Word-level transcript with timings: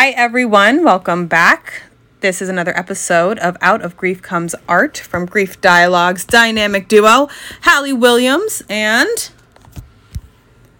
Hi, 0.00 0.12
everyone. 0.12 0.82
Welcome 0.82 1.26
back. 1.26 1.82
This 2.20 2.40
is 2.40 2.48
another 2.48 2.74
episode 2.74 3.38
of 3.38 3.58
Out 3.60 3.82
of 3.82 3.98
Grief 3.98 4.22
Comes 4.22 4.54
Art 4.66 4.96
from 4.96 5.26
Grief 5.26 5.60
Dialogues 5.60 6.24
dynamic 6.24 6.88
duo, 6.88 7.28
Hallie 7.64 7.92
Williams 7.92 8.62
and 8.70 9.30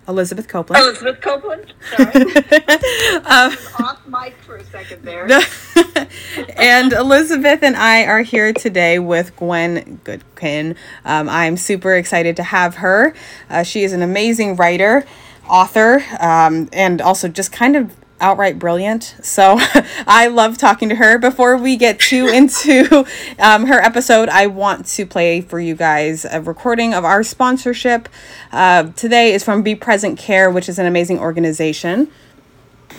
Elizabeth 0.08 0.48
Copeland. 0.48 0.82
Elizabeth 0.82 1.20
Coplan. 1.20 1.70
Sorry. 1.94 3.22
uh, 3.26 3.54
off 3.84 4.00
mic 4.06 4.36
for 4.38 4.56
a 4.56 4.64
second 4.64 5.02
there. 5.02 5.26
and 6.56 6.94
Elizabeth 6.94 7.62
and 7.62 7.76
I 7.76 8.04
are 8.04 8.22
here 8.22 8.54
today 8.54 8.98
with 8.98 9.36
Gwen 9.36 10.00
Goodkin. 10.02 10.76
Um, 11.04 11.28
I'm 11.28 11.58
super 11.58 11.94
excited 11.94 12.36
to 12.36 12.42
have 12.42 12.76
her. 12.76 13.12
Uh, 13.50 13.64
she 13.64 13.84
is 13.84 13.92
an 13.92 14.00
amazing 14.00 14.56
writer, 14.56 15.04
author, 15.46 16.02
um, 16.20 16.70
and 16.72 17.02
also 17.02 17.28
just 17.28 17.52
kind 17.52 17.76
of 17.76 17.94
outright 18.20 18.58
brilliant. 18.58 19.16
So 19.22 19.56
I 20.06 20.28
love 20.28 20.58
talking 20.58 20.88
to 20.90 20.94
her. 20.94 21.18
Before 21.18 21.56
we 21.56 21.76
get 21.76 21.98
too 21.98 22.28
into 22.32 23.06
um, 23.38 23.66
her 23.66 23.80
episode, 23.80 24.28
I 24.28 24.46
want 24.46 24.86
to 24.86 25.06
play 25.06 25.40
for 25.40 25.58
you 25.58 25.74
guys 25.74 26.24
a 26.24 26.40
recording 26.40 26.94
of 26.94 27.04
our 27.04 27.22
sponsorship. 27.22 28.08
Uh, 28.52 28.84
today 28.92 29.32
is 29.32 29.42
from 29.44 29.62
Be 29.62 29.74
Present 29.74 30.18
Care, 30.18 30.50
which 30.50 30.68
is 30.68 30.78
an 30.78 30.86
amazing 30.86 31.18
organization. 31.18 32.10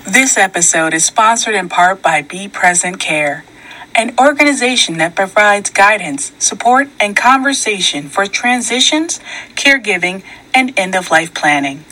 This 0.07 0.37
episode 0.37 0.93
is 0.93 1.05
sponsored 1.05 1.53
in 1.53 1.69
part 1.69 2.01
by 2.01 2.23
Be 2.23 2.47
Present 2.47 2.99
Care, 2.99 3.45
an 3.93 4.15
organization 4.19 4.97
that 4.97 5.15
provides 5.15 5.69
guidance, 5.69 6.31
support, 6.39 6.89
and 6.99 7.15
conversation 7.15 8.09
for 8.09 8.25
transitions, 8.25 9.19
caregiving, 9.55 10.23
and 10.53 10.77
end 10.79 10.95
of 10.95 11.11
life 11.11 11.33
planning. 11.33 11.85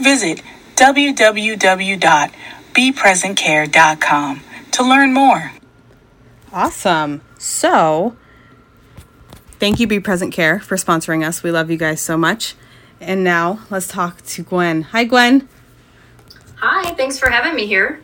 Visit 0.00 0.42
www 0.76 2.32
bepresentcare.com 2.76 4.42
to 4.72 4.82
learn 4.82 5.12
more. 5.14 5.52
Awesome. 6.52 7.22
So, 7.38 8.16
thank 9.58 9.80
you, 9.80 9.86
Be 9.86 9.98
Present 10.00 10.32
Care, 10.32 10.60
for 10.60 10.76
sponsoring 10.76 11.26
us. 11.26 11.42
We 11.42 11.50
love 11.50 11.70
you 11.70 11.76
guys 11.76 12.00
so 12.00 12.16
much. 12.16 12.54
And 13.00 13.24
now 13.24 13.60
let's 13.70 13.88
talk 13.88 14.22
to 14.22 14.42
Gwen. 14.42 14.82
Hi, 14.82 15.04
Gwen. 15.04 15.48
Hi, 16.56 16.92
thanks 16.94 17.18
for 17.18 17.30
having 17.30 17.54
me 17.54 17.66
here. 17.66 18.00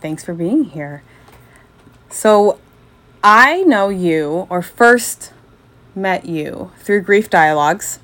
Thanks 0.00 0.24
for 0.24 0.34
being 0.34 0.64
here. 0.64 1.02
So, 2.10 2.58
I 3.22 3.62
know 3.62 3.88
you, 3.88 4.46
or 4.48 4.62
first 4.62 5.32
met 5.94 6.24
you 6.24 6.72
through 6.78 7.02
Grief 7.02 7.28
Dialogues, 7.28 7.98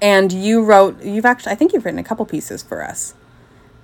and 0.00 0.32
you 0.32 0.64
wrote, 0.64 1.02
you've 1.02 1.24
actually, 1.24 1.52
I 1.52 1.54
think 1.54 1.72
you've 1.72 1.84
written 1.84 2.00
a 2.00 2.04
couple 2.04 2.24
pieces 2.26 2.62
for 2.62 2.82
us. 2.82 3.14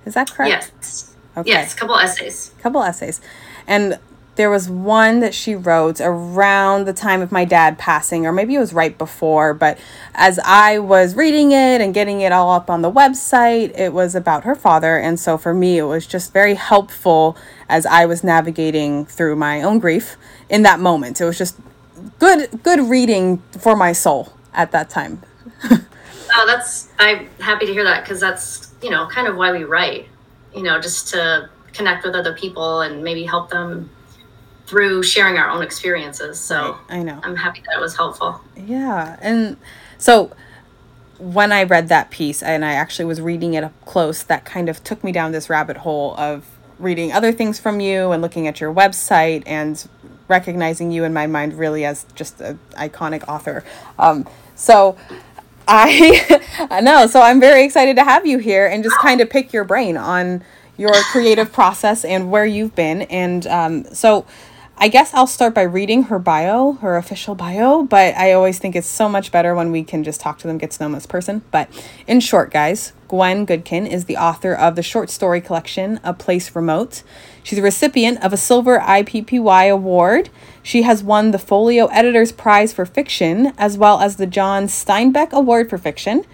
Is 0.05 0.13
that 0.15 0.31
correct? 0.31 0.71
Yes. 0.77 1.10
Okay. 1.37 1.49
Yes, 1.49 1.73
a 1.73 1.77
couple 1.77 1.95
essays. 1.95 2.51
A 2.59 2.61
couple 2.61 2.83
essays. 2.83 3.21
And 3.67 3.99
there 4.35 4.49
was 4.49 4.69
one 4.69 5.19
that 5.19 5.33
she 5.33 5.55
wrote 5.55 5.99
around 5.99 6.85
the 6.85 6.93
time 6.93 7.21
of 7.21 7.31
my 7.31 7.43
dad 7.43 7.77
passing, 7.77 8.25
or 8.25 8.31
maybe 8.31 8.55
it 8.55 8.59
was 8.59 8.73
right 8.73 8.97
before. 8.97 9.53
But 9.53 9.77
as 10.15 10.39
I 10.39 10.79
was 10.79 11.15
reading 11.15 11.51
it 11.51 11.81
and 11.81 11.93
getting 11.93 12.21
it 12.21 12.31
all 12.31 12.51
up 12.51 12.69
on 12.69 12.81
the 12.81 12.91
website, 12.91 13.77
it 13.77 13.93
was 13.93 14.15
about 14.15 14.43
her 14.45 14.55
father. 14.55 14.97
And 14.97 15.19
so 15.19 15.37
for 15.37 15.53
me, 15.53 15.77
it 15.77 15.83
was 15.83 16.07
just 16.07 16.31
very 16.31 16.55
helpful 16.55 17.37
as 17.67 17.85
I 17.85 18.05
was 18.05 18.23
navigating 18.23 19.05
through 19.05 19.35
my 19.35 19.61
own 19.61 19.79
grief 19.79 20.15
in 20.49 20.63
that 20.63 20.79
moment. 20.79 21.19
It 21.19 21.25
was 21.25 21.37
just 21.37 21.57
good, 22.17 22.63
good 22.63 22.89
reading 22.89 23.43
for 23.59 23.75
my 23.75 23.91
soul 23.91 24.33
at 24.53 24.71
that 24.71 24.89
time. 24.89 25.21
oh, 25.69 26.45
that's, 26.47 26.87
I'm 26.99 27.27
happy 27.39 27.65
to 27.65 27.73
hear 27.73 27.83
that 27.83 28.03
because 28.03 28.21
that's, 28.21 28.73
you 28.81 28.89
know, 28.89 29.07
kind 29.07 29.27
of 29.27 29.35
why 29.35 29.51
we 29.51 29.65
write 29.65 30.07
you 30.55 30.63
know, 30.63 30.79
just 30.79 31.09
to 31.09 31.49
connect 31.73 32.03
with 32.03 32.15
other 32.15 32.33
people 32.33 32.81
and 32.81 33.03
maybe 33.03 33.23
help 33.23 33.49
them 33.49 33.89
through 34.65 35.03
sharing 35.03 35.37
our 35.37 35.49
own 35.49 35.61
experiences. 35.61 36.39
So 36.39 36.77
right. 36.89 36.99
I 36.99 37.03
know. 37.03 37.19
I'm 37.23 37.35
happy 37.35 37.61
that 37.65 37.77
it 37.77 37.81
was 37.81 37.95
helpful. 37.95 38.41
Yeah. 38.55 39.17
And 39.21 39.57
so 39.97 40.31
when 41.19 41.51
I 41.51 41.63
read 41.63 41.89
that 41.89 42.09
piece 42.09 42.41
and 42.41 42.63
I 42.65 42.73
actually 42.73 43.05
was 43.05 43.21
reading 43.21 43.53
it 43.53 43.63
up 43.63 43.73
close, 43.85 44.23
that 44.23 44.45
kind 44.45 44.69
of 44.69 44.83
took 44.83 45.03
me 45.03 45.11
down 45.11 45.31
this 45.33 45.49
rabbit 45.49 45.77
hole 45.77 46.15
of 46.17 46.45
reading 46.79 47.11
other 47.11 47.31
things 47.31 47.59
from 47.59 47.79
you 47.79 48.11
and 48.11 48.21
looking 48.21 48.47
at 48.47 48.59
your 48.59 48.73
website 48.73 49.43
and 49.45 49.87
recognizing 50.27 50.91
you 50.91 51.03
in 51.03 51.13
my 51.13 51.27
mind 51.27 51.53
really 51.53 51.85
as 51.85 52.05
just 52.15 52.41
an 52.41 52.59
iconic 52.71 53.27
author. 53.27 53.63
Um, 53.99 54.27
so 54.55 54.97
I 55.71 56.81
know. 56.83 57.07
So 57.07 57.21
I'm 57.21 57.39
very 57.39 57.63
excited 57.63 57.95
to 57.95 58.03
have 58.03 58.25
you 58.25 58.39
here 58.39 58.67
and 58.67 58.83
just 58.83 58.97
kind 58.97 59.21
of 59.21 59.29
pick 59.29 59.53
your 59.53 59.63
brain 59.63 59.95
on 59.95 60.43
your 60.77 60.93
creative 61.11 61.53
process 61.53 62.03
and 62.03 62.29
where 62.29 62.45
you've 62.45 62.75
been. 62.75 63.03
And 63.03 63.47
um, 63.47 63.85
so 63.93 64.25
I 64.77 64.87
guess 64.87 65.13
I'll 65.13 65.27
start 65.27 65.53
by 65.53 65.61
reading 65.61 66.03
her 66.03 66.19
bio, 66.19 66.73
her 66.73 66.97
official 66.97 67.35
bio, 67.35 67.83
but 67.83 68.15
I 68.15 68.33
always 68.33 68.59
think 68.59 68.75
it's 68.75 68.87
so 68.87 69.07
much 69.07 69.31
better 69.31 69.55
when 69.55 69.71
we 69.71 69.83
can 69.83 70.03
just 70.03 70.19
talk 70.19 70.39
to 70.39 70.47
them, 70.47 70.57
get 70.57 70.71
to 70.71 70.83
know 70.83 70.87
them 70.87 70.95
as 70.95 71.05
person. 71.05 71.43
But 71.51 71.69
in 72.07 72.19
short, 72.19 72.51
guys, 72.51 72.91
Gwen 73.07 73.45
Goodkin 73.45 73.87
is 73.87 74.05
the 74.05 74.17
author 74.17 74.53
of 74.53 74.75
the 74.75 74.83
short 74.83 75.09
story 75.09 75.39
collection, 75.39 75.99
A 76.03 76.13
Place 76.13 76.53
Remote. 76.55 77.03
She's 77.43 77.59
a 77.59 77.61
recipient 77.61 78.23
of 78.23 78.33
a 78.33 78.37
Silver 78.37 78.79
IPPY 78.79 79.71
Award. 79.71 80.29
She 80.63 80.83
has 80.83 81.03
won 81.03 81.31
the 81.31 81.39
Folio 81.39 81.87
Editor's 81.87 82.31
Prize 82.31 82.71
for 82.71 82.85
Fiction, 82.85 83.53
as 83.57 83.77
well 83.77 83.99
as 83.99 84.17
the 84.17 84.27
John 84.27 84.65
Steinbeck 84.65 85.31
Award 85.31 85.69
for 85.69 85.77
Fiction. 85.77 86.25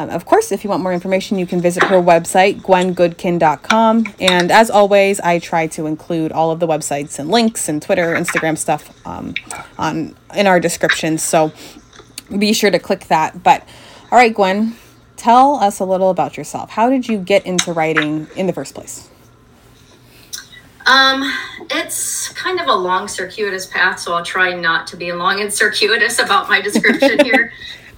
Um, 0.00 0.08
of 0.08 0.24
course, 0.24 0.50
if 0.50 0.64
you 0.64 0.70
want 0.70 0.82
more 0.82 0.94
information, 0.94 1.38
you 1.38 1.46
can 1.46 1.60
visit 1.60 1.82
her 1.84 1.96
website, 1.96 2.62
gwengoodkin.com. 2.62 4.14
And 4.18 4.50
as 4.50 4.70
always, 4.70 5.20
I 5.20 5.38
try 5.38 5.66
to 5.68 5.84
include 5.84 6.32
all 6.32 6.50
of 6.50 6.58
the 6.58 6.66
websites 6.66 7.18
and 7.18 7.28
links 7.28 7.68
and 7.68 7.82
Twitter, 7.82 8.14
Instagram 8.14 8.56
stuff 8.56 9.06
um, 9.06 9.34
on 9.78 10.16
in 10.34 10.46
our 10.46 10.58
descriptions. 10.58 11.22
So 11.22 11.52
be 12.38 12.54
sure 12.54 12.70
to 12.70 12.78
click 12.78 13.08
that. 13.08 13.42
But 13.42 13.68
all 14.10 14.16
right, 14.16 14.34
Gwen, 14.34 14.74
tell 15.16 15.56
us 15.56 15.80
a 15.80 15.84
little 15.84 16.08
about 16.08 16.38
yourself. 16.38 16.70
How 16.70 16.88
did 16.88 17.06
you 17.06 17.18
get 17.18 17.44
into 17.44 17.70
writing 17.74 18.26
in 18.36 18.46
the 18.46 18.54
first 18.54 18.74
place? 18.74 19.09
Um, 20.86 21.30
it's 21.70 22.28
kind 22.30 22.58
of 22.60 22.66
a 22.66 22.74
long, 22.74 23.06
circuitous 23.06 23.66
path, 23.66 24.00
so 24.00 24.14
I'll 24.14 24.24
try 24.24 24.54
not 24.54 24.86
to 24.88 24.96
be 24.96 25.12
long 25.12 25.40
and 25.40 25.52
circuitous 25.52 26.18
about 26.18 26.48
my 26.48 26.60
description 26.60 27.18
here 27.24 27.52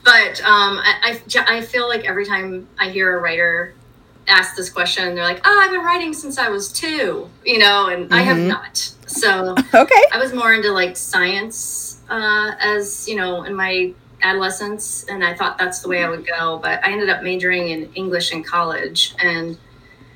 but 0.04 0.42
um, 0.42 0.78
I, 0.78 1.20
I, 1.36 1.56
I 1.56 1.60
feel 1.60 1.88
like 1.88 2.04
every 2.04 2.26
time 2.26 2.68
I 2.78 2.90
hear 2.90 3.16
a 3.16 3.20
writer 3.20 3.74
ask 4.26 4.56
this 4.56 4.70
question, 4.70 5.14
they're 5.14 5.24
like, 5.24 5.40
"Oh, 5.44 5.60
I've 5.62 5.70
been 5.70 5.84
writing 5.84 6.12
since 6.12 6.38
I 6.38 6.48
was 6.48 6.72
two, 6.72 7.28
you 7.44 7.58
know," 7.58 7.88
and 7.88 8.04
mm-hmm. 8.04 8.14
I 8.14 8.22
have 8.22 8.36
mm-hmm. 8.36 8.48
not. 8.48 8.76
So 9.06 9.54
okay, 9.74 10.02
I 10.12 10.18
was 10.18 10.32
more 10.32 10.54
into 10.54 10.72
like 10.72 10.96
science 10.96 12.00
uh, 12.08 12.52
as 12.60 13.08
you 13.08 13.16
know 13.16 13.44
in 13.44 13.54
my 13.54 13.92
adolescence, 14.22 15.04
and 15.08 15.24
I 15.24 15.34
thought 15.34 15.56
that's 15.58 15.80
the 15.80 15.88
way 15.88 16.02
I 16.02 16.08
would 16.08 16.26
go. 16.26 16.58
But 16.58 16.84
I 16.84 16.92
ended 16.92 17.08
up 17.08 17.22
majoring 17.22 17.68
in 17.68 17.92
English 17.94 18.32
in 18.32 18.42
college, 18.42 19.14
and 19.20 19.56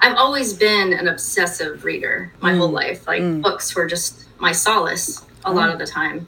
I've 0.01 0.17
always 0.17 0.53
been 0.53 0.93
an 0.93 1.09
obsessive 1.09 1.85
reader 1.85 2.33
my 2.41 2.53
mm. 2.53 2.59
whole 2.59 2.71
life. 2.71 3.07
Like 3.07 3.23
mm. 3.23 3.43
books 3.43 3.75
were 3.75 3.87
just 3.87 4.25
my 4.39 4.53
solace 4.53 5.25
a 5.45 5.51
mm. 5.51 5.55
lot 5.55 5.71
of 5.71 5.79
the 5.79 5.87
time. 5.87 6.27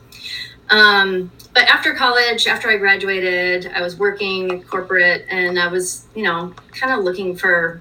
Um, 0.70 1.30
but 1.54 1.64
after 1.64 1.94
college, 1.94 2.46
after 2.46 2.68
I 2.68 2.76
graduated, 2.76 3.72
I 3.74 3.80
was 3.80 3.96
working 3.96 4.62
corporate 4.64 5.24
and 5.28 5.58
I 5.58 5.68
was, 5.68 6.06
you 6.14 6.22
know, 6.22 6.54
kind 6.72 6.92
of 6.92 7.04
looking 7.04 7.36
for 7.36 7.80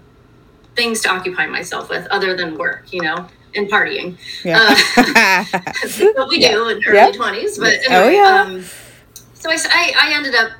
things 0.76 1.02
to 1.02 1.10
occupy 1.10 1.48
myself 1.48 1.90
with 1.90 2.08
other 2.08 2.36
than 2.36 2.58
work, 2.58 2.94
you 2.94 3.02
know, 3.02 3.28
and 3.56 3.70
partying. 3.70 4.18
Yeah. 4.44 4.60
Uh, 4.62 5.44
what 6.16 6.30
we 6.30 6.40
yeah. 6.40 6.52
do 6.52 6.70
in 6.70 6.84
early 6.86 6.98
yep. 6.98 7.16
20s. 7.16 7.60
But 7.60 7.80
oh, 7.90 7.94
anyway, 7.94 8.06
oh, 8.06 8.10
yeah. 8.10 8.42
Um, 8.42 8.64
so 9.34 9.50
I, 9.52 9.94
I 10.00 10.14
ended 10.16 10.36
up 10.36 10.52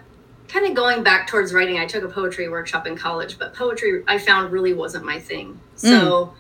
kind 0.48 0.66
of 0.66 0.76
going 0.76 1.04
back 1.04 1.28
towards 1.28 1.54
writing. 1.54 1.80
I 1.80 1.86
took 1.86 2.04
a 2.04 2.08
poetry 2.08 2.50
workshop 2.50 2.88
in 2.88 2.96
college, 2.96 3.38
but 3.38 3.54
poetry 3.54 4.04
I 4.08 4.18
found 4.18 4.52
really 4.52 4.74
wasn't 4.74 5.06
my 5.06 5.20
thing. 5.20 5.60
So 5.76 6.34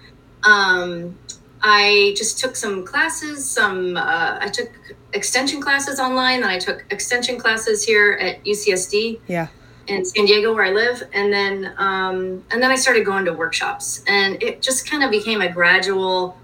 mm. 0.43 0.49
um, 0.49 1.17
I 1.61 2.13
just 2.17 2.39
took 2.39 2.55
some 2.55 2.85
classes, 2.85 3.49
some, 3.49 3.97
uh, 3.97 4.37
I 4.39 4.47
took 4.47 4.69
extension 5.13 5.61
classes 5.61 5.99
online. 5.99 6.41
Then 6.41 6.49
I 6.49 6.59
took 6.59 6.85
extension 6.89 7.37
classes 7.39 7.83
here 7.83 8.13
at 8.13 8.43
UCSD. 8.43 9.19
Yeah. 9.27 9.47
In 9.87 10.03
San 10.03 10.25
Diego, 10.25 10.53
where 10.53 10.65
I 10.65 10.71
live, 10.71 11.01
and 11.13 11.31
then 11.31 11.73
um, 11.77 12.43
and 12.51 12.61
then 12.61 12.71
I 12.71 12.75
started 12.75 13.05
going 13.05 13.23
to 13.23 13.31
workshops, 13.31 14.03
and 14.05 14.43
it 14.43 14.61
just 14.61 14.85
kind 14.85 15.01
of 15.01 15.09
became 15.09 15.39
a 15.39 15.49
gradual 15.49 16.37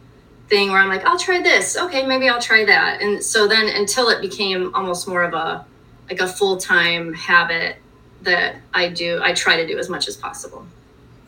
thing 0.47 0.71
where 0.71 0.79
I'm 0.79 0.87
like, 0.87 1.03
I'll 1.03 1.19
try 1.19 1.41
this. 1.41 1.75
Okay, 1.75 2.05
maybe 2.05 2.29
I'll 2.29 2.39
try 2.39 2.63
that. 2.63 3.01
And 3.01 3.21
so 3.21 3.45
then 3.45 3.67
until 3.67 4.07
it 4.07 4.21
became 4.21 4.73
almost 4.73 5.09
more 5.09 5.23
of 5.23 5.33
a 5.33 5.65
like 6.09 6.19
a 6.19 6.27
full 6.27 6.57
time 6.57 7.13
habit 7.13 7.77
that 8.21 8.55
I 8.73 8.89
do, 8.89 9.19
I 9.21 9.33
try 9.33 9.57
to 9.57 9.67
do 9.67 9.77
as 9.77 9.89
much 9.89 10.07
as 10.07 10.15
possible. 10.15 10.65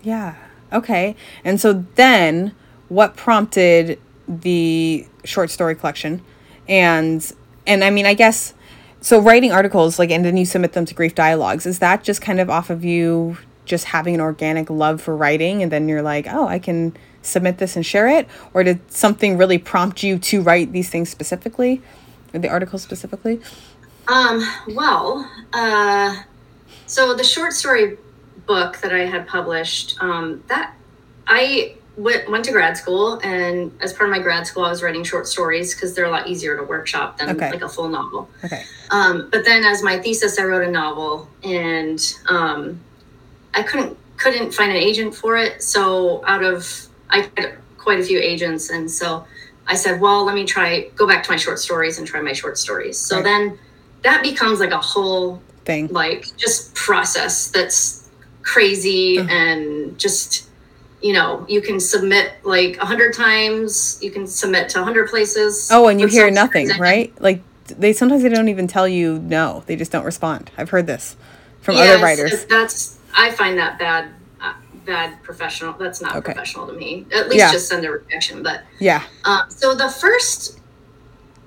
Yeah. 0.02 0.36
Okay. 0.72 1.16
And 1.44 1.60
so 1.60 1.86
then 1.96 2.54
what 2.90 3.16
prompted 3.16 4.00
the 4.28 5.08
short 5.24 5.50
story 5.50 5.76
collection? 5.76 6.22
and 6.68 7.32
and 7.68 7.84
i 7.84 7.90
mean 7.90 8.06
i 8.06 8.14
guess 8.14 8.54
so 9.02 9.20
writing 9.20 9.52
articles 9.52 10.00
like 10.00 10.10
and 10.10 10.26
then 10.26 10.36
you 10.36 10.46
submit 10.46 10.74
them 10.74 10.86
to 10.86 10.96
grief 10.96 11.14
dialogues 11.14 11.66
is 11.66 11.80
that 11.80 12.04
just 12.04 12.22
kind 12.22 12.40
of 12.40 12.50
off 12.50 12.70
of 12.70 12.84
you 12.84 13.38
just 13.66 13.86
having 13.86 14.16
an 14.16 14.22
organic 14.22 14.70
love 14.70 15.02
for 15.02 15.16
writing 15.16 15.62
and 15.64 15.72
then 15.72 15.90
you're 15.90 16.02
like, 16.02 16.28
"Oh, 16.30 16.48
I 16.48 16.60
can 16.60 16.96
submit 17.22 17.58
this 17.58 17.76
and 17.76 17.86
share 17.86 18.08
it?" 18.08 18.28
Or 18.54 18.64
did 18.64 18.92
something 18.92 19.38
really 19.38 19.58
prompt 19.58 20.04
you 20.04 20.18
to 20.20 20.42
write 20.42 20.72
these 20.72 20.90
things 20.90 21.10
specifically? 21.10 21.82
Or 22.34 22.40
the 22.40 22.50
article 22.50 22.80
specifically? 22.80 23.42
Um, 24.08 24.48
well, 24.70 25.30
uh, 25.54 26.16
so 26.86 27.14
the 27.14 27.24
short 27.24 27.54
story 27.54 27.98
book 28.46 28.78
that 28.82 28.94
I 28.94 29.06
had 29.06 29.28
published, 29.28 29.98
um, 30.02 30.44
that 30.48 30.74
I 31.28 31.76
went, 31.98 32.30
went 32.30 32.46
to 32.46 32.52
grad 32.52 32.78
school, 32.78 33.20
and 33.24 33.72
as 33.82 33.94
part 33.94 34.10
of 34.10 34.16
my 34.16 34.22
grad 34.22 34.46
school, 34.46 34.64
I 34.66 34.70
was 34.70 34.84
writing 34.84 35.04
short 35.04 35.28
stories 35.28 35.74
because 35.74 35.96
they're 35.96 36.06
a 36.06 36.12
lot 36.12 36.28
easier 36.28 36.56
to 36.58 36.64
workshop 36.64 37.18
than 37.18 37.30
Okay. 37.32 37.50
like 37.52 37.62
a 37.62 37.70
full 37.70 37.90
novel. 37.90 38.30
Okay. 38.44 38.64
Um, 38.92 39.30
but 39.32 39.44
then, 39.46 39.64
as 39.64 39.82
my 39.82 39.98
thesis, 40.00 40.38
I 40.38 40.44
wrote 40.44 40.68
a 40.68 40.72
novel, 40.72 41.28
and 41.44 42.00
um, 42.30 42.80
I 43.54 43.64
couldn't 43.64 43.98
couldn't 44.18 44.54
find 44.54 44.72
an 44.72 44.78
agent 44.78 45.14
for 45.16 45.36
it. 45.36 45.62
So 45.64 46.24
out 46.26 46.44
of 46.44 46.88
I 47.10 47.28
had 47.36 47.58
quite 47.78 48.00
a 48.00 48.04
few 48.04 48.20
agents, 48.20 48.70
and 48.70 48.90
so 48.90 49.26
I 49.68 49.76
said, 49.76 50.00
well, 50.00 50.24
let 50.24 50.36
me 50.36 50.46
try 50.46 50.90
go 50.96 51.08
back 51.08 51.24
to 51.24 51.32
my 51.32 51.38
short 51.38 51.58
stories 51.58 51.98
and 51.98 52.06
try 52.06 52.22
my 52.22 52.34
short 52.34 52.58
stories. 52.60 53.00
So 53.00 53.16
Right. 53.16 53.24
then 53.24 53.60
that 54.06 54.24
becomes 54.24 54.60
like 54.62 54.72
a 54.72 54.80
whole 54.80 55.42
Thing. 55.66 55.88
like 55.90 56.26
just 56.38 56.74
process 56.76 57.50
that's 57.50 58.08
crazy 58.44 59.18
and 59.18 59.98
just 59.98 60.48
you 61.02 61.12
know 61.12 61.44
you 61.50 61.60
can 61.62 61.80
submit 61.80 62.34
like 62.44 62.78
a 62.78 62.86
hundred 62.86 63.14
times 63.14 64.00
you 64.02 64.12
can 64.12 64.26
submit 64.28 64.70
to 64.70 64.80
a 64.80 64.84
hundred 64.84 65.10
places 65.10 65.70
Oh, 65.72 65.88
and 65.88 66.00
you 66.00 66.08
hear 66.08 66.30
nothing, 66.32 66.68
reason. 66.68 66.80
right? 66.82 67.12
Like 67.22 67.42
they 67.66 67.94
sometimes 67.94 68.22
they 68.24 68.30
don't 68.30 68.48
even 68.50 68.68
tell 68.68 68.88
you 68.88 69.18
no. 69.20 69.64
They 69.66 69.76
just 69.76 69.92
don't 69.92 70.06
respond. 70.06 70.52
I've 70.58 70.70
heard 70.70 70.86
this 70.86 71.18
from 71.62 71.76
Yes, 71.76 71.90
other 71.96 72.04
writers. 72.04 72.46
that's 72.46 73.00
i 73.18 73.32
find 73.32 73.58
that 73.58 73.80
bad 73.80 74.12
uh, 74.42 74.54
bad 74.86 75.22
professional 75.24 75.74
that's 75.74 76.00
not 76.02 76.16
Okay. 76.18 76.34
professional 76.34 76.68
to 76.68 76.74
me 76.74 77.06
at 77.12 77.28
least 77.28 77.40
Yeah. 77.40 77.52
just 77.52 77.68
send 77.68 77.84
a 77.86 77.90
rejection 77.92 78.44
but 78.44 78.62
Yeah. 78.80 79.02
Um, 79.24 79.42
so 79.50 79.74
the 79.74 79.90
first 79.90 80.60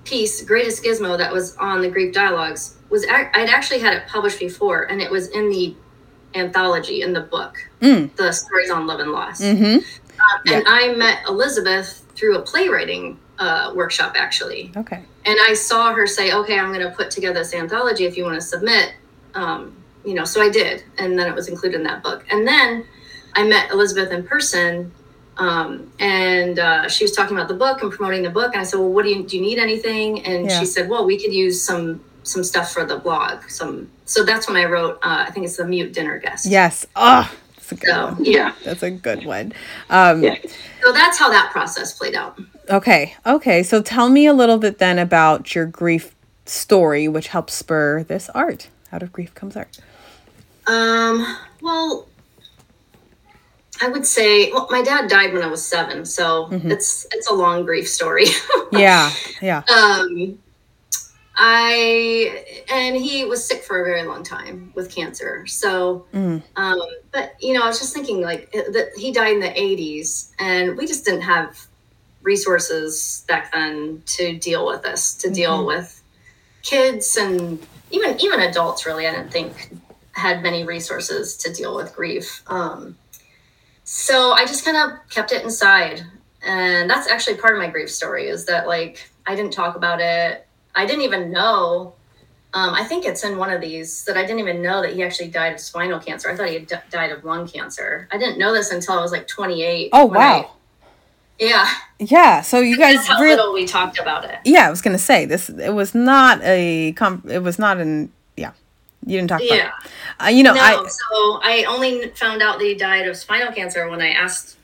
piece, 0.08 0.42
Greatest 0.42 0.82
Gizmo, 0.82 1.16
that 1.18 1.32
was 1.32 1.56
on 1.56 1.82
the 1.82 1.88
Grief 1.88 2.14
Dialogues 2.14 2.76
was 2.88 3.04
ac- 3.04 3.28
I'd 3.34 3.50
actually 3.50 3.80
had 3.80 3.92
it 3.94 4.06
published 4.08 4.38
before, 4.40 4.82
and 4.84 5.00
it 5.02 5.10
was 5.10 5.28
in 5.28 5.50
the 5.50 5.74
anthology 6.34 7.02
in 7.02 7.12
the 7.12 7.20
book, 7.20 7.56
Mm. 7.82 8.14
the 8.16 8.32
stories 8.32 8.70
on 8.70 8.86
love 8.86 9.00
and 9.00 9.12
loss. 9.12 9.40
Mm-hmm. 9.42 9.78
And 10.52 10.64
I 10.66 10.94
met 10.94 11.20
Elizabeth 11.28 12.04
through 12.14 12.36
a 12.36 12.42
playwriting 12.42 13.18
uh, 13.38 13.72
workshop, 13.74 14.14
actually, 14.16 14.72
Okay. 14.76 15.00
and 15.24 15.38
I 15.48 15.54
saw 15.54 15.92
her 15.94 16.06
say, 16.08 16.32
"Okay, 16.32 16.58
I'm 16.58 16.72
going 16.72 16.80
to 16.88 16.90
put 16.96 17.08
together 17.10 17.38
this 17.38 17.54
anthology 17.54 18.04
if 18.04 18.16
you 18.16 18.24
want 18.24 18.34
to 18.34 18.40
submit." 18.40 18.94
Um, 19.34 19.76
you 20.04 20.14
know, 20.14 20.24
so 20.24 20.40
I 20.42 20.48
did, 20.48 20.82
and 20.98 21.16
then 21.18 21.28
it 21.28 21.34
was 21.36 21.46
included 21.48 21.76
in 21.76 21.84
that 21.84 22.02
book. 22.02 22.24
And 22.30 22.48
then 22.48 22.84
I 23.34 23.44
met 23.44 23.70
Elizabeth 23.70 24.10
in 24.10 24.24
person, 24.26 24.90
um, 25.38 25.92
and 26.00 26.58
uh, 26.58 26.88
she 26.88 27.04
was 27.04 27.12
talking 27.12 27.36
about 27.36 27.48
the 27.48 27.54
book 27.54 27.82
and 27.82 27.90
promoting 27.92 28.22
the 28.22 28.30
book. 28.30 28.52
And 28.52 28.60
I 28.60 28.64
said, 28.64 28.78
"Well, 28.80 28.90
what 28.90 29.04
do 29.04 29.10
you 29.10 29.22
do? 29.22 29.36
You 29.36 29.42
need 29.42 29.58
anything?" 29.58 30.24
And 30.24 30.46
Yeah. 30.46 30.58
she 30.60 30.66
said, 30.66 30.88
"Well, 30.88 31.04
we 31.06 31.18
could 31.20 31.32
use 31.32 31.60
some 31.62 32.00
some 32.24 32.42
stuff 32.44 32.72
for 32.72 32.84
the 32.84 32.96
blog." 32.96 33.48
Some 33.48 33.88
so 34.04 34.24
that's 34.24 34.48
when 34.48 34.56
I 34.56 34.64
wrote. 34.64 34.96
Uh, 34.96 35.24
I 35.26 35.30
think 35.30 35.46
it's 35.46 35.56
the 35.56 35.64
mute 35.66 35.92
dinner 35.92 36.18
guest. 36.18 36.46
Yes. 36.46 36.86
Oh, 36.96 37.30
that's 37.54 37.72
a 37.72 37.74
good 37.76 37.88
So 37.88 38.04
one. 38.06 38.24
yeah, 38.24 38.52
That's 38.64 38.82
a 38.82 38.90
good 38.90 39.24
one. 39.24 39.52
Um, 39.90 40.22
Yeah. 40.24 40.36
so 40.82 40.92
that's 40.92 41.18
how 41.18 41.30
that 41.30 41.50
process 41.52 41.92
played 41.96 42.14
out. 42.14 42.38
Okay. 42.68 43.14
Okay. 43.24 43.62
So 43.62 43.80
tell 43.80 44.08
me 44.08 44.26
a 44.26 44.32
little 44.34 44.58
bit 44.58 44.78
then 44.78 44.98
about 44.98 45.54
your 45.54 45.66
grief 45.66 46.14
story, 46.46 47.06
which 47.08 47.28
helped 47.28 47.50
spur 47.50 48.02
this 48.02 48.28
art. 48.34 48.68
Out 48.92 49.02
of 49.02 49.12
grief 49.12 49.34
comes 49.34 49.56
art. 49.56 49.78
Um, 50.66 51.24
well, 51.62 52.07
I 53.80 53.88
would 53.88 54.06
say, 54.06 54.50
well, 54.52 54.66
my 54.70 54.82
dad 54.82 55.08
died 55.08 55.32
when 55.32 55.42
I 55.42 55.46
was 55.46 55.64
seven, 55.64 56.04
so 56.04 56.46
Mhm. 56.50 56.70
it's 56.72 57.06
it's 57.12 57.28
a 57.30 57.34
long 57.34 57.64
grief 57.64 57.88
story. 57.88 58.26
Yeah. 58.72 59.10
Yeah. 59.40 59.62
um, 59.74 60.38
I 61.36 62.44
and 62.68 62.96
he 62.96 63.24
was 63.24 63.44
sick 63.44 63.62
for 63.62 63.80
a 63.80 63.84
very 63.84 64.02
long 64.02 64.22
time 64.24 64.72
with 64.74 64.92
cancer. 64.94 65.46
So, 65.46 66.04
Mm. 66.12 66.42
um, 66.56 66.80
but 67.12 67.34
you 67.40 67.52
know, 67.54 67.62
I 67.62 67.66
was 67.68 67.78
just 67.78 67.94
thinking 67.94 68.20
like 68.20 68.50
that 68.52 68.90
he 68.96 69.12
died 69.12 69.34
in 69.34 69.40
the 69.40 69.52
'80s, 69.58 70.30
and 70.38 70.76
we 70.76 70.86
just 70.86 71.04
didn't 71.04 71.22
have 71.22 71.66
resources 72.22 73.24
back 73.28 73.52
then 73.52 74.02
to 74.06 74.36
deal 74.36 74.66
with 74.66 74.82
this, 74.82 75.14
to 75.14 75.30
deal 75.30 75.60
Mhm. 75.62 75.66
with 75.66 76.02
kids 76.62 77.16
and 77.16 77.64
even 77.92 78.20
even 78.20 78.40
adults. 78.40 78.84
Really, 78.84 79.06
I 79.06 79.12
didn't 79.12 79.30
think 79.30 79.70
had 80.12 80.42
many 80.42 80.64
resources 80.64 81.36
to 81.36 81.52
deal 81.52 81.76
with 81.76 81.94
grief. 81.94 82.42
Um, 82.48 82.96
so 83.90 84.32
I 84.32 84.44
just 84.44 84.66
kind 84.66 84.76
of 84.76 84.98
kept 85.08 85.32
it 85.32 85.42
inside, 85.42 86.04
and 86.42 86.90
that's 86.90 87.08
actually 87.08 87.36
part 87.38 87.54
of 87.54 87.58
my 87.58 87.68
grief 87.70 87.90
story. 87.90 88.28
Is 88.28 88.44
that 88.44 88.66
like 88.66 89.10
I 89.26 89.34
didn't 89.34 89.54
talk 89.54 89.76
about 89.76 89.98
it. 89.98 90.46
I 90.74 90.84
didn't 90.84 91.00
even 91.02 91.30
know. 91.30 91.94
Um, 92.52 92.74
I 92.74 92.84
think 92.84 93.06
it's 93.06 93.24
in 93.24 93.38
one 93.38 93.50
of 93.50 93.62
these 93.62 94.04
that 94.04 94.18
I 94.18 94.22
didn't 94.22 94.40
even 94.40 94.60
know 94.60 94.82
that 94.82 94.92
he 94.92 95.02
actually 95.02 95.28
died 95.28 95.54
of 95.54 95.60
spinal 95.60 95.98
cancer. 95.98 96.30
I 96.30 96.36
thought 96.36 96.48
he 96.48 96.54
had 96.54 96.66
d- 96.66 96.76
died 96.90 97.12
of 97.12 97.24
lung 97.24 97.48
cancer. 97.48 98.06
I 98.12 98.18
didn't 98.18 98.38
know 98.38 98.52
this 98.52 98.70
until 98.70 98.98
I 98.98 99.00
was 99.00 99.10
like 99.10 99.26
28. 99.26 99.88
Oh 99.94 100.04
when 100.06 100.18
I- 100.20 100.40
wow. 100.40 100.50
yeah. 101.38 101.66
Yeah. 101.98 102.42
So 102.42 102.60
you 102.60 102.76
guys 102.76 103.06
how 103.06 103.20
really. 103.22 103.36
little 103.36 103.54
we 103.54 103.66
talked 103.66 103.98
about 103.98 104.26
it. 104.26 104.38
Yeah, 104.44 104.66
I 104.66 104.70
was 104.70 104.82
gonna 104.82 104.98
say 104.98 105.24
this. 105.24 105.48
It 105.48 105.72
was 105.72 105.94
not 105.94 106.40
a. 106.42 106.92
Com- 106.92 107.24
it 107.26 107.42
was 107.42 107.58
not 107.58 107.78
an. 107.78 108.12
Yeah. 108.36 108.52
You 109.06 109.18
didn't 109.18 109.28
talk 109.30 109.40
about. 109.42 109.56
Yeah. 109.56 109.70
It. 109.84 110.24
Uh, 110.24 110.28
you 110.28 110.42
know, 110.42 110.54
no, 110.54 110.60
I. 110.60 110.86
so 110.86 111.40
I 111.42 111.64
only 111.68 112.08
found 112.10 112.42
out 112.42 112.58
that 112.58 112.64
he 112.64 112.74
died 112.74 113.06
of 113.06 113.16
spinal 113.16 113.52
cancer 113.52 113.88
when 113.88 114.02
I 114.02 114.10
asked 114.10 114.56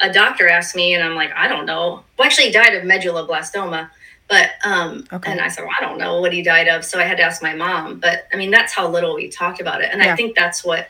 a 0.00 0.12
doctor 0.12 0.48
asked 0.48 0.74
me, 0.74 0.94
and 0.94 1.04
I'm 1.04 1.14
like, 1.14 1.30
I 1.36 1.46
don't 1.46 1.64
know. 1.64 2.02
Well, 2.18 2.26
actually, 2.26 2.46
he 2.46 2.52
died 2.52 2.74
of 2.74 2.82
medulloblastoma, 2.82 3.88
but 4.28 4.50
um, 4.64 5.04
Okay. 5.12 5.30
and 5.30 5.40
I 5.40 5.46
said, 5.48 5.62
well, 5.62 5.74
I 5.78 5.84
don't 5.84 5.98
know 5.98 6.20
what 6.20 6.32
he 6.32 6.42
died 6.42 6.66
of, 6.66 6.84
so 6.84 6.98
I 6.98 7.04
had 7.04 7.16
to 7.18 7.22
ask 7.22 7.42
my 7.42 7.54
mom. 7.54 8.00
But 8.00 8.26
I 8.32 8.36
mean, 8.36 8.50
that's 8.50 8.72
how 8.72 8.88
little 8.88 9.14
we 9.14 9.28
talked 9.28 9.60
about 9.60 9.80
it, 9.80 9.90
and 9.92 10.02
Yeah. 10.02 10.12
I 10.12 10.16
think 10.16 10.36
that's 10.36 10.64
what 10.64 10.88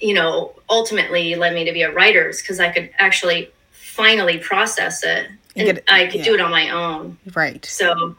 you 0.00 0.12
know 0.12 0.52
ultimately 0.68 1.34
led 1.36 1.54
me 1.54 1.64
to 1.64 1.72
be 1.72 1.82
a 1.82 1.92
writer, 1.92 2.32
because 2.36 2.60
I 2.60 2.70
could 2.70 2.90
actually 2.98 3.50
finally 3.72 4.36
process 4.38 5.02
it, 5.02 5.28
You 5.54 5.66
and 5.66 5.76
get 5.76 5.84
I 5.88 6.06
could 6.06 6.16
yeah. 6.16 6.24
do 6.24 6.34
it 6.34 6.40
on 6.40 6.50
my 6.50 6.68
own. 6.70 7.16
Right. 7.34 7.64
So, 7.64 8.14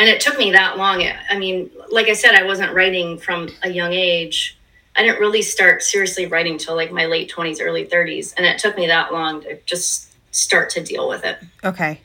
and 0.00 0.08
it 0.08 0.18
took 0.18 0.38
me 0.38 0.52
that 0.52 0.78
long. 0.78 1.04
I 1.28 1.38
mean, 1.38 1.70
like 1.92 2.08
I 2.08 2.14
said, 2.14 2.34
I 2.34 2.44
wasn't 2.44 2.72
writing 2.72 3.18
from 3.18 3.50
a 3.62 3.70
young 3.70 3.92
age. 3.92 4.58
I 4.96 5.02
didn't 5.02 5.20
really 5.20 5.42
start 5.42 5.82
seriously 5.82 6.24
writing 6.24 6.56
till 6.56 6.74
like 6.74 6.90
my 6.90 7.04
late 7.04 7.30
20s, 7.30 7.58
early 7.60 7.84
30s. 7.84 8.32
And 8.34 8.46
it 8.46 8.58
took 8.58 8.78
me 8.78 8.86
that 8.86 9.12
long 9.12 9.42
to 9.42 9.58
just 9.66 10.10
start 10.34 10.70
to 10.70 10.82
deal 10.82 11.06
with 11.06 11.22
it. 11.26 11.38
Okay. 11.62 12.00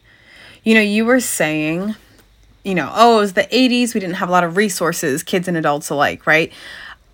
You 0.66 0.74
know, 0.74 0.82
you 0.82 1.06
were 1.06 1.22
saying, 1.22 1.96
you 2.66 2.76
know, 2.76 2.92
oh, 2.94 3.20
it 3.20 3.22
was 3.22 3.34
the 3.34 3.44
80s. 3.44 3.94
We 3.94 4.02
didn't 4.02 4.16
have 4.16 4.28
a 4.28 4.32
lot 4.34 4.44
of 4.44 4.58
resources, 4.58 5.24
kids 5.24 5.48
and 5.48 5.56
adults 5.56 5.90
alike, 5.90 6.28
right? 6.28 6.52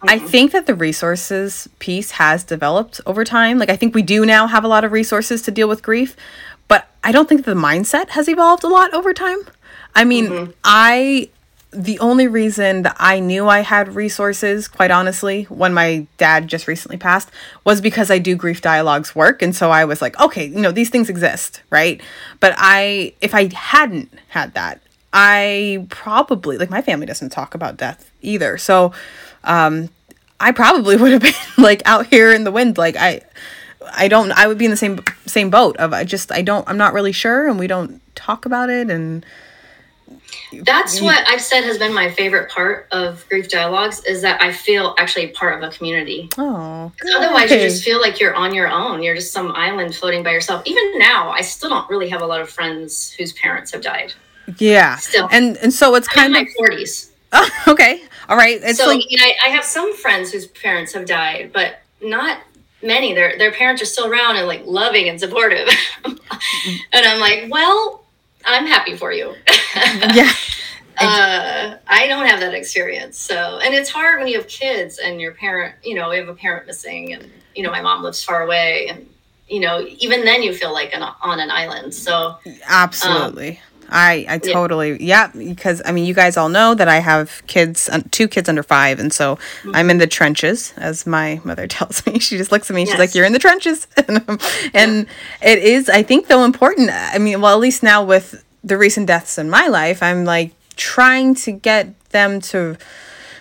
I 0.02 0.18
mm-hmm. 0.18 0.26
think 0.26 0.52
that 0.54 0.66
the 0.66 0.74
resources 0.74 1.70
piece 1.78 2.10
has 2.12 2.44
developed 2.44 3.02
over 3.06 3.24
time. 3.24 3.60
Like, 3.60 3.70
I 3.70 3.76
think 3.76 3.94
we 3.94 4.02
do 4.02 4.26
now 4.26 4.48
have 4.48 4.64
a 4.64 4.68
lot 4.68 4.84
of 4.84 4.92
resources 4.92 5.44
to 5.44 5.52
deal 5.52 5.68
with 5.68 5.84
grief, 5.84 6.18
but 6.68 6.88
I 7.04 7.12
don't 7.12 7.30
think 7.30 7.46
the 7.46 7.54
mindset 7.54 8.10
has 8.10 8.28
evolved 8.28 8.64
a 8.64 8.68
lot 8.68 8.92
over 8.96 9.14
time. 9.14 9.42
I 9.96 10.04
mean, 10.04 10.54
I, 10.64 11.30
the 11.72 12.00
only 12.00 12.28
reason 12.28 12.84
that 12.84 12.96
I 13.00 13.20
knew 13.20 13.48
I 13.48 13.60
had 13.60 13.96
resources, 13.96 14.68
quite 14.68 14.92
honestly, 14.92 15.44
when 15.44 15.74
my 15.74 16.08
dad 16.18 16.48
just 16.48 16.68
recently 16.68 16.98
passed, 16.98 17.30
was 17.64 17.82
because 17.82 18.10
I 18.10 18.20
do 18.20 18.36
grief 18.36 18.62
dialogues 18.62 19.16
work. 19.16 19.42
And 19.42 19.56
so 19.56 19.72
I 19.72 19.86
was 19.86 20.02
like, 20.02 20.20
okay, 20.20 20.46
you 20.46 20.62
know, 20.62 20.72
these 20.72 20.90
things 20.90 21.10
exist, 21.10 21.62
right? 21.70 22.02
But 22.40 22.56
I, 22.58 23.14
if 23.22 23.34
I 23.36 23.54
hadn't 23.54 24.14
had 24.30 24.54
that, 24.54 24.82
I 25.14 25.86
probably, 25.90 26.58
like, 26.58 26.70
my 26.70 26.82
family 26.82 27.06
doesn't 27.06 27.30
talk 27.30 27.54
about 27.54 27.78
death 27.78 28.12
either. 28.22 28.58
So, 28.58 28.94
um, 29.44 29.90
I 30.42 30.52
probably 30.52 30.96
would 30.98 31.12
have 31.12 31.22
been 31.22 31.34
like 31.58 31.82
out 31.86 32.08
here 32.08 32.34
in 32.34 32.44
the 32.44 32.52
wind. 32.52 32.78
Like 32.78 32.98
I, 32.98 33.22
I 33.94 34.08
don't. 34.10 34.32
I 34.32 34.48
would 34.48 34.58
be 34.58 34.66
in 34.66 34.72
the 34.72 34.78
same 34.78 35.00
same 35.26 35.50
boat 35.50 35.78
of 35.78 35.94
I 35.94 36.04
just 36.04 36.32
I 36.32 36.42
don't. 36.42 36.68
I'm 36.68 36.78
not 36.78 36.94
really 36.94 37.14
sure, 37.14 37.48
and 37.48 37.58
we 37.58 37.68
don't 37.68 38.02
talk 38.16 38.46
about 38.46 38.70
it. 38.70 38.90
And 38.90 39.26
That's 40.52 41.02
what 41.02 41.26
I've 41.28 41.42
said 41.42 41.64
has 41.64 41.78
been 41.78 41.94
my 41.94 42.10
favorite 42.10 42.50
part 42.50 42.88
of 42.92 43.28
grief 43.30 43.50
dialogues 43.50 44.04
is 44.06 44.22
that 44.22 44.42
I 44.42 44.52
feel 44.52 44.96
actually 44.98 45.28
part 45.28 45.62
of 45.62 45.70
a 45.70 45.76
community. 45.76 46.30
oh, 46.38 46.92
Otherwise, 47.16 47.52
you 47.52 47.58
just 47.58 47.84
feel 47.84 48.02
like 48.02 48.20
you're 48.20 48.36
on 48.36 48.54
your 48.54 48.68
own. 48.68 49.02
You're 49.02 49.16
just 49.16 49.32
some 49.32 49.52
island 49.54 49.96
floating 49.96 50.24
by 50.24 50.32
yourself. 50.32 50.64
Even 50.66 51.00
now, 51.00 51.30
I 51.30 51.42
still 51.42 51.70
don't 51.70 51.90
really 51.90 52.10
have 52.10 52.22
a 52.22 52.26
lot 52.26 52.42
of 52.42 52.50
friends 52.50 53.12
whose 53.12 53.34
parents 53.34 53.72
have 53.72 53.82
died. 53.82 54.14
yeah. 54.58 54.98
Still. 54.98 55.30
And 55.32 55.58
and 55.58 55.74
so 55.74 55.96
it's 55.96 56.08
kind 56.08 56.34
my 56.34 56.42
of 56.42 56.48
40s. 56.60 57.10
okay. 57.68 58.04
All 58.28 58.38
right. 58.38 58.60
It's 58.62 58.78
so 58.80 58.88
like 58.88 59.10
you 59.10 59.18
know, 59.18 59.26
I, 59.26 59.48
I 59.48 59.50
have 59.50 59.64
some 59.64 59.96
friends 59.96 60.32
whose 60.32 60.48
parents 60.48 60.94
have 60.94 61.06
died, 61.06 61.52
but 61.54 61.80
not 62.02 62.40
many. 62.84 63.14
Their 63.14 63.38
their 63.38 63.52
parents 63.52 63.82
are 63.82 63.86
still 63.86 64.12
around 64.12 64.36
and 64.36 64.48
like 64.48 64.64
loving 64.66 65.08
and 65.08 65.20
supportive. 65.20 65.68
and 66.06 66.20
I'm 66.94 67.20
like, 67.20 67.46
well, 67.50 68.04
I'm 68.46 68.66
happy 68.66 68.96
for 68.96 69.12
you. 69.12 69.34
yeah. 69.76 70.32
uh, 70.98 71.78
I 71.88 72.08
don't 72.08 72.26
have 72.26 72.40
that 72.40 72.54
experience. 72.54 73.18
So, 73.18 73.60
and 73.64 73.74
it's 73.74 73.90
hard 73.90 74.20
when 74.20 74.28
you 74.28 74.38
have 74.38 74.48
kids 74.48 75.00
and 75.00 75.20
your 75.20 75.34
parent, 75.34 75.76
you 75.84 75.96
know, 75.96 76.12
you 76.12 76.20
have 76.20 76.30
a 76.30 76.36
parent 76.36 76.68
missing, 76.68 77.14
and 77.14 77.30
you 77.56 77.64
know, 77.64 77.72
my 77.72 77.82
mom 77.82 78.04
lives 78.04 78.24
far 78.24 78.44
away, 78.44 78.88
and 78.88 79.08
you 79.48 79.60
know, 79.60 79.86
even 80.00 80.24
then 80.24 80.44
you 80.44 80.54
feel 80.54 80.74
like 80.74 80.94
an, 80.94 81.04
on 81.22 81.40
an 81.40 81.52
island. 81.52 81.94
So, 81.94 82.38
absolutely. 82.68 83.52
Um, 83.52 83.58
I 83.92 84.26
I 84.28 84.38
totally 84.38 85.04
yeah 85.04 85.28
because 85.28 85.82
I 85.86 85.92
mean 85.92 86.06
you 86.06 86.14
guys 86.14 86.38
all 86.38 86.50
know 86.50 86.74
that 86.74 86.88
I 86.88 87.00
have 87.00 87.44
kids 87.48 87.90
two 88.12 88.28
kids 88.28 88.48
under 88.48 88.64
five 88.64 89.00
and 89.00 89.12
so 89.12 89.36
mm-hmm. 89.36 89.76
I'm 89.76 89.90
in 89.90 89.98
the 89.98 90.08
trenches 90.08 90.74
as 90.78 91.06
my 91.06 91.42
mother 91.44 91.68
tells 91.78 92.06
me 92.06 92.18
she 92.20 92.38
just 92.38 92.52
looks 92.52 92.70
at 92.70 92.76
me 92.76 92.84
yes. 92.84 92.92
she's 92.92 93.00
like 93.00 93.14
you're 93.14 93.26
in 93.26 93.34
the 93.34 93.40
trenches 93.40 93.88
and, 94.08 94.24
um, 94.30 94.40
and 94.74 95.08
yeah. 95.42 95.50
it 95.50 95.60
is 95.60 95.90
I 95.90 96.04
think 96.04 96.28
though 96.28 96.46
important 96.46 96.90
I 96.92 97.18
mean 97.18 97.42
well 97.42 97.54
at 97.54 97.60
least 97.60 97.84
now 97.84 98.04
with 98.04 98.44
the 98.64 98.78
recent 98.78 99.08
deaths 99.08 99.38
in 99.38 99.50
my 99.50 99.68
life 99.68 100.02
I'm 100.02 100.24
like 100.24 100.54
trying 100.78 101.36
to 101.36 101.52
get 101.52 102.00
them 102.10 102.40
to 102.42 102.78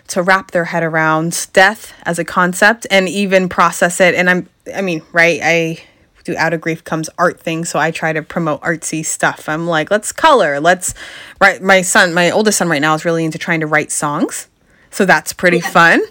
to 0.09 0.23
wrap 0.23 0.51
their 0.51 0.65
head 0.65 0.83
around 0.83 1.47
death 1.53 1.93
as 2.03 2.19
a 2.19 2.25
concept 2.25 2.87
and 2.91 3.09
even 3.09 3.49
process 3.49 4.01
it 4.01 4.17
and 4.17 4.29
I'm 4.29 4.49
I 4.75 4.83
mean 4.83 5.03
right 5.13 5.41
I 5.43 5.79
do 6.25 6.37
out 6.37 6.53
of 6.53 6.61
grief 6.61 6.85
comes 6.85 7.09
art 7.19 7.41
thing 7.41 7.65
so 7.65 7.79
i 7.79 7.91
try 7.91 8.13
to 8.13 8.23
promote 8.23 8.61
artsy 8.63 9.05
stuff 9.05 9.49
i'm 9.49 9.67
like 9.67 9.91
let's 9.91 10.13
color 10.13 10.61
let's 10.61 10.95
write 11.41 11.63
my 11.63 11.83
son 11.83 12.15
my 12.15 12.31
oldest 12.31 12.59
son 12.59 12.69
right 12.69 12.83
now 12.83 12.95
is 12.95 13.05
really 13.05 13.25
into 13.25 13.39
trying 13.39 13.61
to 13.61 13.67
write 13.67 13.91
songs 13.91 14.49
so 14.91 15.05
that's 15.05 15.33
pretty 15.33 15.59
yeah. 15.59 15.71
fun 15.71 16.03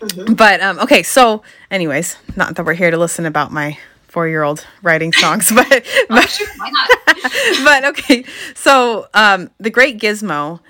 mm-hmm. 0.00 0.34
but 0.34 0.60
um 0.60 0.78
okay 0.78 1.02
so 1.02 1.42
anyways 1.70 2.16
not 2.36 2.54
that 2.54 2.64
we're 2.64 2.74
here 2.74 2.90
to 2.90 2.98
listen 2.98 3.26
about 3.26 3.52
my 3.52 3.76
four-year-old 4.08 4.66
writing 4.82 5.12
songs 5.12 5.50
but 5.52 5.68
but, 5.68 5.84
oh, 6.10 6.20
sure, 6.26 6.46
why 6.56 6.70
not? 6.70 7.32
but 7.64 7.84
okay 7.84 8.24
so 8.54 9.06
um 9.14 9.50
the 9.58 9.70
great 9.70 9.98
gizmo 9.98 10.60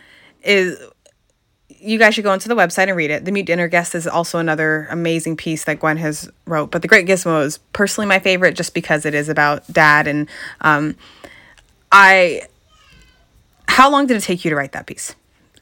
is 0.42 0.78
you 1.80 1.98
guys 1.98 2.14
should 2.14 2.24
go 2.24 2.30
onto 2.30 2.48
the 2.48 2.56
website 2.56 2.88
and 2.88 2.96
read 2.96 3.10
it. 3.10 3.24
The 3.24 3.32
Mute 3.32 3.46
Dinner 3.46 3.68
Guest 3.68 3.94
is 3.94 4.06
also 4.06 4.38
another 4.38 4.86
amazing 4.90 5.36
piece 5.36 5.64
that 5.64 5.80
Gwen 5.80 5.96
has 5.98 6.30
wrote. 6.46 6.70
But 6.70 6.82
The 6.82 6.88
Great 6.88 7.06
Gizmo 7.06 7.44
is 7.44 7.58
personally 7.72 8.06
my 8.06 8.18
favorite 8.18 8.56
just 8.56 8.74
because 8.74 9.04
it 9.04 9.14
is 9.14 9.28
about 9.28 9.70
dad 9.72 10.06
and 10.06 10.28
um, 10.60 10.96
I. 11.92 12.42
How 13.68 13.90
long 13.90 14.06
did 14.06 14.16
it 14.16 14.22
take 14.22 14.44
you 14.44 14.50
to 14.50 14.56
write 14.56 14.72
that 14.72 14.86
piece? 14.86 15.14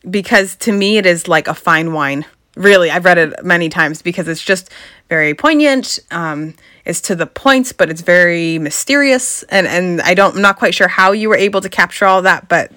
Because 0.09 0.57
to 0.57 0.73
me, 0.73 0.97
it 0.97 1.07
is 1.07 1.29
like 1.29 1.49
a 1.49 1.55
fine 1.55 1.93
wine. 1.93 2.25
Really, 2.55 2.91
I've 2.91 3.05
read 3.05 3.19
it 3.19 3.45
many 3.45 3.69
times 3.69 4.01
because 4.01 4.29
it's 4.29 4.43
just 4.43 4.71
very 5.11 5.35
poignant. 5.35 5.99
Um, 6.11 6.55
it's 6.87 7.03
to 7.03 7.15
the 7.15 7.27
points, 7.27 7.73
but 7.73 7.91
it's 7.91 8.01
very 8.01 8.59
mysterious, 8.59 9.43
and 9.45 9.67
and 9.67 10.01
I 10.01 10.15
don't, 10.15 10.37
I'm 10.37 10.43
not 10.43 10.57
quite 10.57 10.75
sure 10.75 10.89
how 10.89 11.13
you 11.13 11.29
were 11.29 11.37
able 11.37 11.61
to 11.61 11.69
capture 11.69 12.07
all 12.07 12.23
that, 12.23 12.49
but 12.49 12.73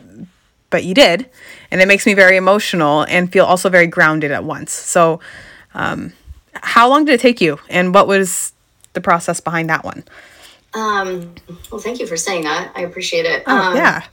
but 0.70 0.84
you 0.84 0.94
did 0.94 1.30
and 1.72 1.82
it 1.82 1.88
makes 1.88 2.06
me 2.06 2.14
very 2.14 2.38
emotional 2.38 3.04
and 3.04 3.32
feel 3.32 3.46
also 3.46 3.70
very 3.70 3.88
grounded 3.88 4.32
at 4.32 4.44
once. 4.44 4.72
So, 4.72 5.20
um, 5.74 6.14
how 6.54 6.90
long 6.90 7.06
did 7.06 7.14
it 7.14 7.22
take 7.22 7.40
you, 7.42 7.60
and 7.70 7.94
what 7.94 8.08
was 8.08 8.54
the 8.94 9.02
process 9.02 9.40
behind 9.40 9.70
that 9.70 9.86
one? 9.86 10.04
Um, 10.74 11.36
well, 11.72 11.80
thank 11.80 12.00
you 12.00 12.08
for 12.08 12.18
saying 12.18 12.44
that. 12.44 12.72
I 12.76 12.82
appreciate 12.82 13.26
it. 13.26 13.44
Oh, 13.48 13.56
um, 13.56 13.76
yeah. 13.76 14.04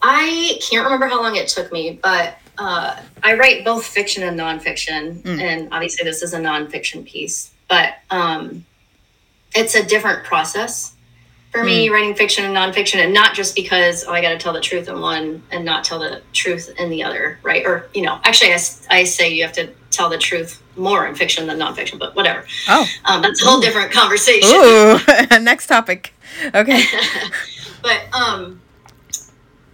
I 0.00 0.58
can't 0.68 0.84
remember 0.84 1.06
how 1.06 1.22
long 1.22 1.36
it 1.36 1.48
took 1.48 1.72
me, 1.72 1.98
but 2.02 2.38
uh, 2.58 3.00
I 3.22 3.34
write 3.34 3.64
both 3.64 3.84
fiction 3.84 4.22
and 4.22 4.38
nonfiction, 4.38 5.22
mm. 5.22 5.40
and 5.40 5.68
obviously 5.72 6.04
this 6.04 6.22
is 6.22 6.32
a 6.32 6.38
nonfiction 6.38 7.04
piece, 7.04 7.50
but 7.68 7.96
um, 8.10 8.64
it's 9.54 9.74
a 9.74 9.84
different 9.84 10.24
process 10.24 10.93
for 11.54 11.62
me, 11.62 11.86
mm. 11.86 11.92
writing 11.92 12.16
fiction 12.16 12.44
and 12.44 12.54
nonfiction, 12.54 12.96
and 12.96 13.14
not 13.14 13.32
just 13.32 13.54
because 13.54 14.04
oh, 14.04 14.12
I 14.12 14.20
got 14.20 14.30
to 14.30 14.38
tell 14.38 14.52
the 14.52 14.60
truth 14.60 14.88
in 14.88 15.00
one 15.00 15.40
and 15.52 15.64
not 15.64 15.84
tell 15.84 16.00
the 16.00 16.20
truth 16.32 16.74
in 16.80 16.90
the 16.90 17.04
other, 17.04 17.38
right? 17.44 17.64
Or 17.64 17.88
you 17.94 18.02
know, 18.02 18.18
actually, 18.24 18.52
I, 18.52 18.58
I 18.90 19.04
say 19.04 19.32
you 19.32 19.44
have 19.44 19.52
to 19.52 19.70
tell 19.92 20.10
the 20.10 20.18
truth 20.18 20.60
more 20.76 21.06
in 21.06 21.14
fiction 21.14 21.46
than 21.46 21.60
nonfiction, 21.60 22.00
but 22.00 22.16
whatever. 22.16 22.44
Oh, 22.68 22.84
um, 23.04 23.22
that's 23.22 23.40
a 23.40 23.46
whole 23.46 23.58
Ooh. 23.58 23.62
different 23.62 23.92
conversation. 23.92 24.50
Ooh, 24.52 24.98
next 25.40 25.68
topic. 25.68 26.12
Okay. 26.52 26.82
but 27.82 28.02
um, 28.12 28.60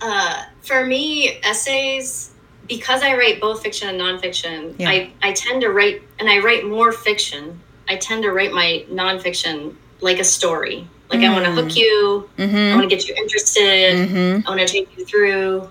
uh, 0.02 0.44
for 0.60 0.84
me, 0.84 1.40
essays 1.44 2.30
because 2.68 3.02
I 3.02 3.16
write 3.16 3.40
both 3.40 3.62
fiction 3.62 3.88
and 3.88 3.98
nonfiction, 3.98 4.74
yeah. 4.78 4.90
I 4.90 5.12
I 5.22 5.32
tend 5.32 5.62
to 5.62 5.70
write, 5.70 6.02
and 6.18 6.28
I 6.28 6.40
write 6.40 6.66
more 6.66 6.92
fiction. 6.92 7.58
I 7.88 7.96
tend 7.96 8.22
to 8.24 8.32
write 8.32 8.52
my 8.52 8.84
nonfiction 8.90 9.76
like 10.02 10.18
a 10.18 10.24
story 10.24 10.86
like, 11.10 11.20
mm. 11.20 11.28
I 11.28 11.32
want 11.32 11.44
to 11.44 11.52
hook 11.52 11.76
you. 11.76 12.28
Mm-hmm. 12.38 12.56
I 12.56 12.76
want 12.76 12.88
to 12.88 12.96
get 12.96 13.08
you 13.08 13.14
interested. 13.16 14.08
Mm-hmm. 14.08 14.46
I 14.46 14.50
want 14.50 14.60
to 14.60 14.66
take 14.66 14.96
you 14.96 15.04
through. 15.04 15.68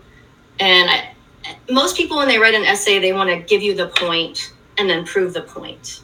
And 0.60 0.89
I, 0.89 1.13
most 1.69 1.96
people, 1.96 2.17
when 2.17 2.27
they 2.27 2.38
write 2.38 2.53
an 2.53 2.63
essay, 2.63 3.00
they 3.00 3.13
want 3.13 3.29
to 3.29 3.38
give 3.38 3.62
you 3.62 3.74
the 3.74 3.88
point 3.88 4.53
and 4.77 4.89
then 4.89 5.05
prove 5.05 5.34
the 5.34 5.41
point. 5.41 6.01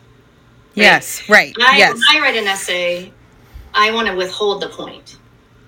Right? 0.78 0.84
Yes, 0.84 1.30
right. 1.30 1.56
I, 1.60 1.78
yes. 1.78 1.94
When 1.94 2.02
I 2.12 2.20
write 2.22 2.36
an 2.36 2.48
essay, 2.48 3.12
I 3.74 3.92
want 3.92 4.08
to 4.08 4.16
withhold 4.16 4.62
the 4.62 4.70
point. 4.70 5.18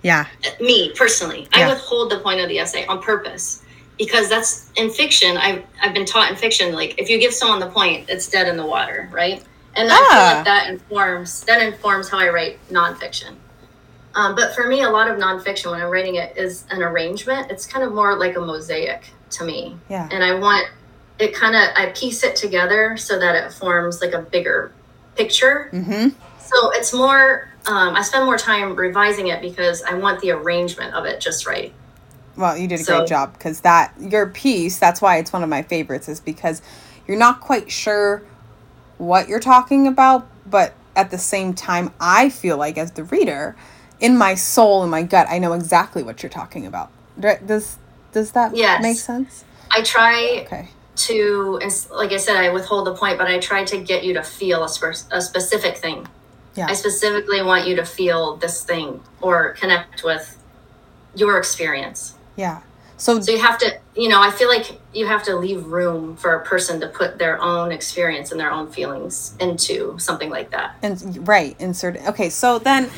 Yeah. 0.04 0.28
Me 0.62 0.94
personally, 0.96 1.48
yeah. 1.56 1.68
I 1.68 1.70
withhold 1.70 2.12
the 2.12 2.20
point 2.20 2.40
of 2.40 2.48
the 2.50 2.60
essay 2.60 2.86
on 2.86 3.02
purpose 3.02 3.64
because 3.98 4.30
that's 4.30 4.72
in 4.76 4.90
fiction. 4.90 5.36
I've, 5.38 5.66
I've 5.82 5.94
been 5.94 6.06
taught 6.06 6.30
in 6.30 6.38
fiction, 6.38 6.74
like 6.74 6.98
if 6.98 7.10
you 7.10 7.20
give 7.20 7.34
someone 7.34 7.60
the 7.60 7.70
point, 7.70 8.10
it's 8.10 8.30
dead 8.30 8.48
in 8.48 8.56
the 8.56 8.66
water, 8.66 9.10
right? 9.12 9.44
And 9.76 9.90
ah. 9.92 9.94
I 9.94 9.98
feel 9.98 10.24
like 10.24 10.38
ah. 10.38 10.44
that 10.44 10.70
informs 10.70 11.44
that 11.46 11.62
informs 11.62 12.10
how 12.10 12.20
I 12.20 12.30
write 12.30 12.60
nonfiction. 12.70 13.36
Um, 14.18 14.34
but 14.34 14.56
for 14.56 14.68
me, 14.68 14.82
a 14.82 14.90
lot 14.90 15.10
of 15.12 15.20
nonfiction 15.20 15.70
when 15.70 15.80
I'm 15.80 15.92
writing 15.92 16.16
it 16.16 16.36
is 16.36 16.66
an 16.72 16.82
arrangement. 16.82 17.52
It's 17.52 17.68
kind 17.68 17.86
of 17.86 17.94
more 17.94 18.18
like 18.18 18.36
a 18.36 18.40
mosaic 18.40 19.12
to 19.32 19.46
me. 19.46 19.78
Yeah. 19.90 20.10
And 20.12 20.24
I 20.24 20.34
want 20.34 20.68
it 21.20 21.36
kind 21.36 21.56
of 21.56 21.70
I 21.76 21.92
piece 21.92 22.24
it 22.24 22.36
together 22.36 22.98
so 22.98 23.20
that 23.20 23.36
it 23.36 23.54
forms 23.54 24.02
like 24.02 24.14
a 24.14 24.22
bigger 24.22 24.74
picture. 25.16 25.70
Mm-hmm. 25.72 26.10
So 26.40 26.72
it's 26.72 26.94
more. 26.94 27.48
Um, 27.68 27.96
I 27.96 28.02
spend 28.02 28.26
more 28.26 28.38
time 28.38 28.76
revising 28.76 29.28
it 29.28 29.40
because 29.40 29.84
I 29.84 29.94
want 29.94 30.22
the 30.22 30.32
arrangement 30.32 30.96
of 30.96 31.06
it 31.06 31.22
just 31.22 31.46
right. 31.46 31.72
Well, 32.36 32.58
you 32.58 32.68
did 32.68 32.80
a 32.80 32.84
so, 32.84 32.98
great 32.98 33.10
job 33.10 33.34
because 33.34 33.62
that 33.62 33.94
your 34.00 34.26
piece. 34.26 34.80
That's 34.80 35.00
why 35.00 35.18
it's 35.18 35.32
one 35.32 35.44
of 35.44 35.50
my 35.50 35.62
favorites. 35.62 36.10
Is 36.10 36.20
because 36.20 36.64
you're 37.08 37.20
not 37.20 37.40
quite 37.40 37.70
sure 37.70 38.24
what 38.98 39.28
you're 39.28 39.40
talking 39.40 39.86
about, 39.86 40.28
but 40.50 40.74
at 40.96 41.12
the 41.12 41.20
same 41.20 41.54
time, 41.54 41.94
I 42.00 42.30
feel 42.30 42.58
like 42.58 42.80
as 42.80 42.94
the 42.94 43.04
reader 43.04 43.56
in 44.00 44.18
my 44.18 44.36
soul 44.36 44.84
in 44.84 44.90
my 44.90 45.04
gut 45.04 45.28
i 45.30 45.40
know 45.40 45.54
exactly 45.54 46.04
what 46.04 46.22
you're 46.24 46.30
talking 46.30 46.66
about. 46.66 46.92
Does 47.20 47.78
does 48.12 48.32
that 48.32 48.56
yes. 48.56 48.82
make 48.82 48.98
sense? 48.98 49.44
I 49.72 49.82
try 49.82 50.44
okay. 50.46 50.70
to 50.96 51.60
like 51.92 52.12
i 52.12 52.18
said 52.18 52.38
i 52.38 52.50
withhold 52.50 52.88
the 52.88 52.96
point 52.96 53.18
but 53.18 53.28
i 53.28 53.38
try 53.40 53.64
to 53.66 53.78
get 53.78 54.04
you 54.04 54.14
to 54.14 54.24
feel 54.24 54.64
a, 54.64 54.70
spe- 54.70 55.12
a 55.12 55.22
specific 55.22 55.78
thing. 55.78 56.08
Yeah. 56.56 56.68
i 56.70 56.74
specifically 56.74 57.44
want 57.44 57.68
you 57.68 57.76
to 57.76 57.86
feel 57.86 58.38
this 58.38 58.64
thing 58.64 59.02
or 59.22 59.54
connect 59.54 60.04
with 60.04 60.38
your 61.16 61.38
experience. 61.38 62.14
Yeah. 62.36 62.62
So, 62.98 63.20
so 63.20 63.32
you 63.32 63.40
have 63.40 63.60
to 63.60 63.80
you 63.96 64.10
know 64.10 64.22
i 64.22 64.32
feel 64.32 64.50
like 64.50 64.80
you 64.94 65.06
have 65.06 65.24
to 65.24 65.36
leave 65.36 65.66
room 65.66 66.16
for 66.16 66.34
a 66.34 66.44
person 66.44 66.80
to 66.82 66.88
put 66.88 67.20
their 67.20 67.40
own 67.40 67.72
experience 67.72 68.32
and 68.32 68.40
their 68.40 68.52
own 68.52 68.72
feelings 68.72 69.36
into 69.40 69.98
something 70.00 70.30
like 70.30 70.50
that. 70.52 70.76
And 70.82 71.28
right 71.28 71.56
insert 71.60 71.98
okay 72.08 72.30
so 72.30 72.58
then 72.58 72.90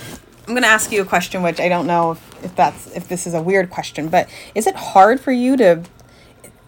I'm 0.49 0.55
going 0.55 0.63
to 0.63 0.69
ask 0.69 0.91
you 0.91 1.03
a 1.03 1.05
question, 1.05 1.43
which 1.43 1.59
I 1.59 1.69
don't 1.69 1.85
know 1.85 2.13
if, 2.13 2.43
if 2.43 2.55
that's 2.55 2.91
if 2.95 3.07
this 3.07 3.27
is 3.27 3.35
a 3.35 3.41
weird 3.41 3.69
question, 3.69 4.09
but 4.09 4.27
is 4.55 4.65
it 4.65 4.75
hard 4.75 5.19
for 5.19 5.31
you 5.31 5.55
to? 5.57 5.83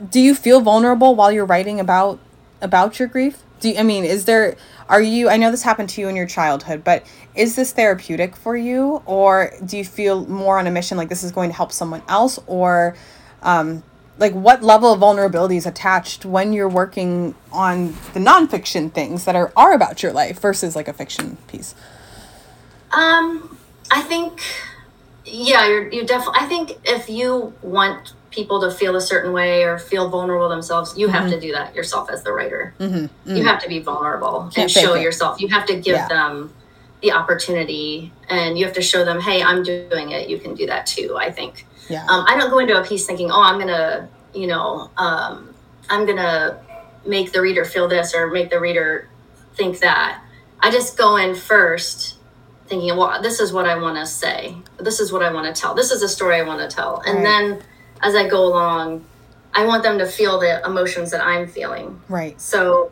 Do 0.08 0.20
you 0.20 0.36
feel 0.36 0.62
vulnerable 0.62 1.16
while 1.16 1.32
you're 1.32 1.48
writing 1.48 1.80
about 1.80 2.20
about 2.62 3.00
your 3.00 3.08
grief? 3.08 3.42
Do 3.60 3.70
you, 3.70 3.80
I 3.80 3.82
mean, 3.82 4.06
is 4.06 4.26
there? 4.26 4.56
Are 4.88 5.02
you? 5.02 5.30
I 5.30 5.38
know 5.38 5.50
this 5.50 5.64
happened 5.64 5.90
to 5.90 6.02
you 6.02 6.10
in 6.10 6.16
your 6.16 6.28
childhood, 6.28 6.84
but 6.84 7.04
is 7.34 7.56
this 7.56 7.72
therapeutic 7.72 8.36
for 8.36 8.56
you, 8.56 9.02
or 9.08 9.52
do 9.66 9.80
you 9.80 9.84
feel 9.84 10.28
more 10.28 10.60
on 10.60 10.68
a 10.68 10.72
mission 10.72 10.96
like 10.96 11.10
this 11.10 11.24
is 11.24 11.32
going 11.32 11.50
to 11.50 11.56
help 11.56 11.72
someone 11.72 12.04
else, 12.08 12.38
or 12.46 12.96
um, 13.42 13.82
like 14.20 14.34
what 14.34 14.62
level 14.62 14.94
of 14.94 15.00
vulnerability 15.00 15.58
is 15.58 15.66
attached 15.66 16.24
when 16.24 16.54
you're 16.54 16.70
working 16.70 17.34
on 17.52 17.96
the 18.14 18.20
nonfiction 18.20 18.94
things 18.94 19.26
that 19.26 19.36
are 19.36 19.52
are 19.58 19.74
about 19.74 20.04
your 20.04 20.14
life 20.14 20.40
versus 20.40 20.76
like 20.76 20.88
a 20.88 20.94
fiction 20.94 21.38
piece? 21.48 21.74
Um, 22.92 23.58
I 23.92 24.02
think, 24.02 24.42
yeah, 25.26 25.68
you're 25.68 25.90
you 25.90 26.06
definitely. 26.06 26.40
I 26.40 26.46
think 26.48 26.80
if 26.86 27.10
you 27.10 27.54
want 27.62 28.14
people 28.32 28.62
to 28.62 28.72
feel 28.72 28.96
a 28.96 29.02
certain 29.02 29.34
way 29.34 29.64
or 29.64 29.78
feel 29.78 30.10
vulnerable 30.10 30.48
themselves, 30.48 30.98
you 30.98 31.08
mm-hmm. 31.08 31.18
have 31.18 31.30
to 31.30 31.40
do 31.40 31.52
that 31.52 31.76
yourself 31.76 32.10
as 32.10 32.24
the 32.24 32.32
writer. 32.32 32.74
Mm-hmm. 32.80 32.96
Mm-hmm. 32.96 33.36
You 33.36 33.44
have 33.44 33.62
to 33.62 33.68
be 33.68 33.80
vulnerable 33.80 34.50
Can't 34.54 34.58
and 34.58 34.72
show 34.72 34.96
yourself. 34.96 35.42
You 35.42 35.50
have 35.50 35.66
to 35.68 35.76
give 35.76 35.98
yeah. 35.98 36.08
them 36.08 36.54
the 37.02 37.12
opportunity, 37.12 38.14
and 38.30 38.58
you 38.58 38.66
have 38.66 38.76
to 38.76 38.82
show 38.82 39.04
them, 39.04 39.20
"Hey, 39.20 39.44
I'm 39.44 39.62
doing 39.62 40.12
it. 40.12 40.30
You 40.30 40.40
can 40.40 40.56
do 40.56 40.66
that 40.68 40.86
too." 40.86 41.18
I 41.20 41.30
think. 41.30 41.66
Yeah. 41.90 42.06
Um, 42.08 42.26
I 42.28 42.38
don't 42.38 42.50
go 42.50 42.60
into 42.60 42.80
a 42.80 42.86
piece 42.86 43.06
thinking, 43.06 43.30
"Oh, 43.30 43.42
I'm 43.42 43.60
gonna," 43.60 44.08
you 44.34 44.48
know, 44.48 44.90
um, 44.98 45.54
I'm 45.90 46.06
gonna 46.06 46.58
make 47.06 47.34
the 47.34 47.42
reader 47.42 47.66
feel 47.66 47.90
this 47.90 48.16
or 48.16 48.28
make 48.32 48.50
the 48.50 48.60
reader 48.60 49.10
think 49.56 49.80
that. 49.80 50.24
I 50.62 50.72
just 50.72 50.98
go 50.98 51.18
in 51.18 51.36
first 51.36 52.18
thinking, 52.72 52.96
well, 52.96 53.22
this 53.22 53.40
is 53.42 53.52
what 53.52 53.68
I 53.68 53.76
want 53.76 53.98
to 53.98 54.06
say. 54.06 54.56
This 54.80 55.00
is 55.02 55.12
what 55.12 55.22
I 55.22 55.32
want 55.32 55.54
to 55.54 55.62
tell. 55.62 55.76
This 55.76 55.92
is 55.92 56.02
a 56.02 56.08
story 56.10 56.38
I 56.38 56.44
want 56.44 56.68
to 56.68 56.74
tell. 56.74 57.02
And 57.06 57.18
right. 57.18 57.24
then 57.24 57.64
as 58.02 58.16
I 58.16 58.28
go 58.28 58.46
along, 58.46 59.06
I 59.54 59.66
want 59.66 59.84
them 59.84 59.98
to 60.00 60.06
feel 60.06 60.40
the 60.40 60.66
emotions 60.66 61.12
that 61.12 61.22
I'm 61.22 61.48
feeling. 61.48 62.02
Right. 62.08 62.40
So, 62.40 62.92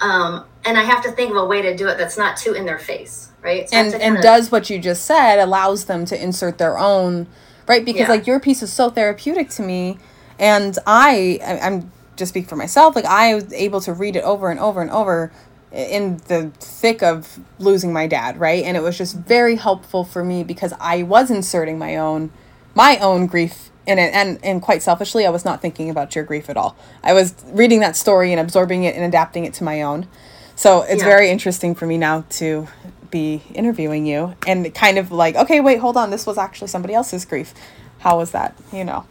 um, 0.00 0.46
and 0.64 0.78
I 0.78 0.82
have 0.82 1.02
to 1.04 1.12
think 1.12 1.30
of 1.30 1.36
a 1.36 1.44
way 1.44 1.60
to 1.62 1.76
do 1.76 1.86
it 1.88 1.98
that's 1.98 2.16
not 2.16 2.38
too 2.38 2.54
in 2.54 2.64
their 2.64 2.78
face, 2.78 3.30
right? 3.42 3.68
So 3.68 3.76
and 3.76 3.92
and 3.92 4.02
kinda- 4.02 4.22
does 4.22 4.50
what 4.50 4.70
you 4.70 4.78
just 4.78 5.04
said 5.04 5.38
allows 5.38 5.84
them 5.84 6.06
to 6.06 6.20
insert 6.20 6.56
their 6.58 6.78
own 6.78 7.26
right 7.68 7.84
because 7.84 8.02
Yeah. 8.02 8.08
like 8.08 8.26
your 8.26 8.40
piece 8.40 8.62
is 8.62 8.72
so 8.72 8.90
therapeutic 8.90 9.50
to 9.50 9.62
me 9.62 9.98
and 10.38 10.78
i 10.86 11.40
I- 11.44 11.58
i'm 11.66 11.90
just 12.14 12.28
speak 12.28 12.48
for 12.48 12.54
myself 12.54 12.94
like 12.94 13.04
i 13.04 13.34
was 13.34 13.52
able 13.52 13.80
to 13.80 13.92
read 13.92 14.14
it 14.14 14.22
over 14.22 14.50
and 14.50 14.60
over 14.60 14.80
and 14.80 14.90
over 14.90 15.32
in 15.72 16.18
the 16.28 16.50
thick 16.60 17.02
of 17.02 17.38
losing 17.58 17.92
my 17.92 18.06
dad 18.06 18.38
right 18.38 18.64
and 18.64 18.76
it 18.76 18.80
was 18.82 18.96
just 18.96 19.16
very 19.16 19.56
helpful 19.56 20.04
for 20.04 20.24
me 20.24 20.42
because 20.44 20.72
i 20.80 21.02
was 21.02 21.30
inserting 21.30 21.78
my 21.78 21.96
own 21.96 22.30
my 22.74 22.96
own 22.98 23.26
grief 23.26 23.70
in 23.86 23.98
it 23.98 24.12
and 24.14 24.38
and 24.44 24.62
quite 24.62 24.82
selfishly 24.82 25.26
i 25.26 25.30
was 25.30 25.44
not 25.44 25.60
thinking 25.60 25.90
about 25.90 26.14
your 26.14 26.24
grief 26.24 26.48
at 26.48 26.56
all 26.56 26.76
i 27.02 27.12
was 27.12 27.34
reading 27.48 27.80
that 27.80 27.96
story 27.96 28.32
and 28.32 28.40
absorbing 28.40 28.84
it 28.84 28.94
and 28.94 29.04
adapting 29.04 29.44
it 29.44 29.52
to 29.52 29.64
my 29.64 29.82
own 29.82 30.06
so 30.54 30.82
it's 30.82 31.02
Yeah. 31.02 31.08
very 31.08 31.30
interesting 31.30 31.74
for 31.74 31.86
me 31.86 31.98
now 31.98 32.24
to 32.30 32.66
be 33.10 33.42
interviewing 33.54 34.06
you 34.06 34.34
and 34.46 34.74
kind 34.74 34.98
of 34.98 35.12
like, 35.12 35.36
okay, 35.36 35.60
wait, 35.60 35.78
hold 35.78 35.96
on, 35.96 36.10
this 36.10 36.26
was 36.26 36.38
actually 36.38 36.68
somebody 36.68 36.92
else's 36.94 37.24
grief. 37.24 37.54
How 38.00 38.16
was 38.18 38.30
that? 38.32 38.56
You 38.72 38.84
know. 38.84 39.04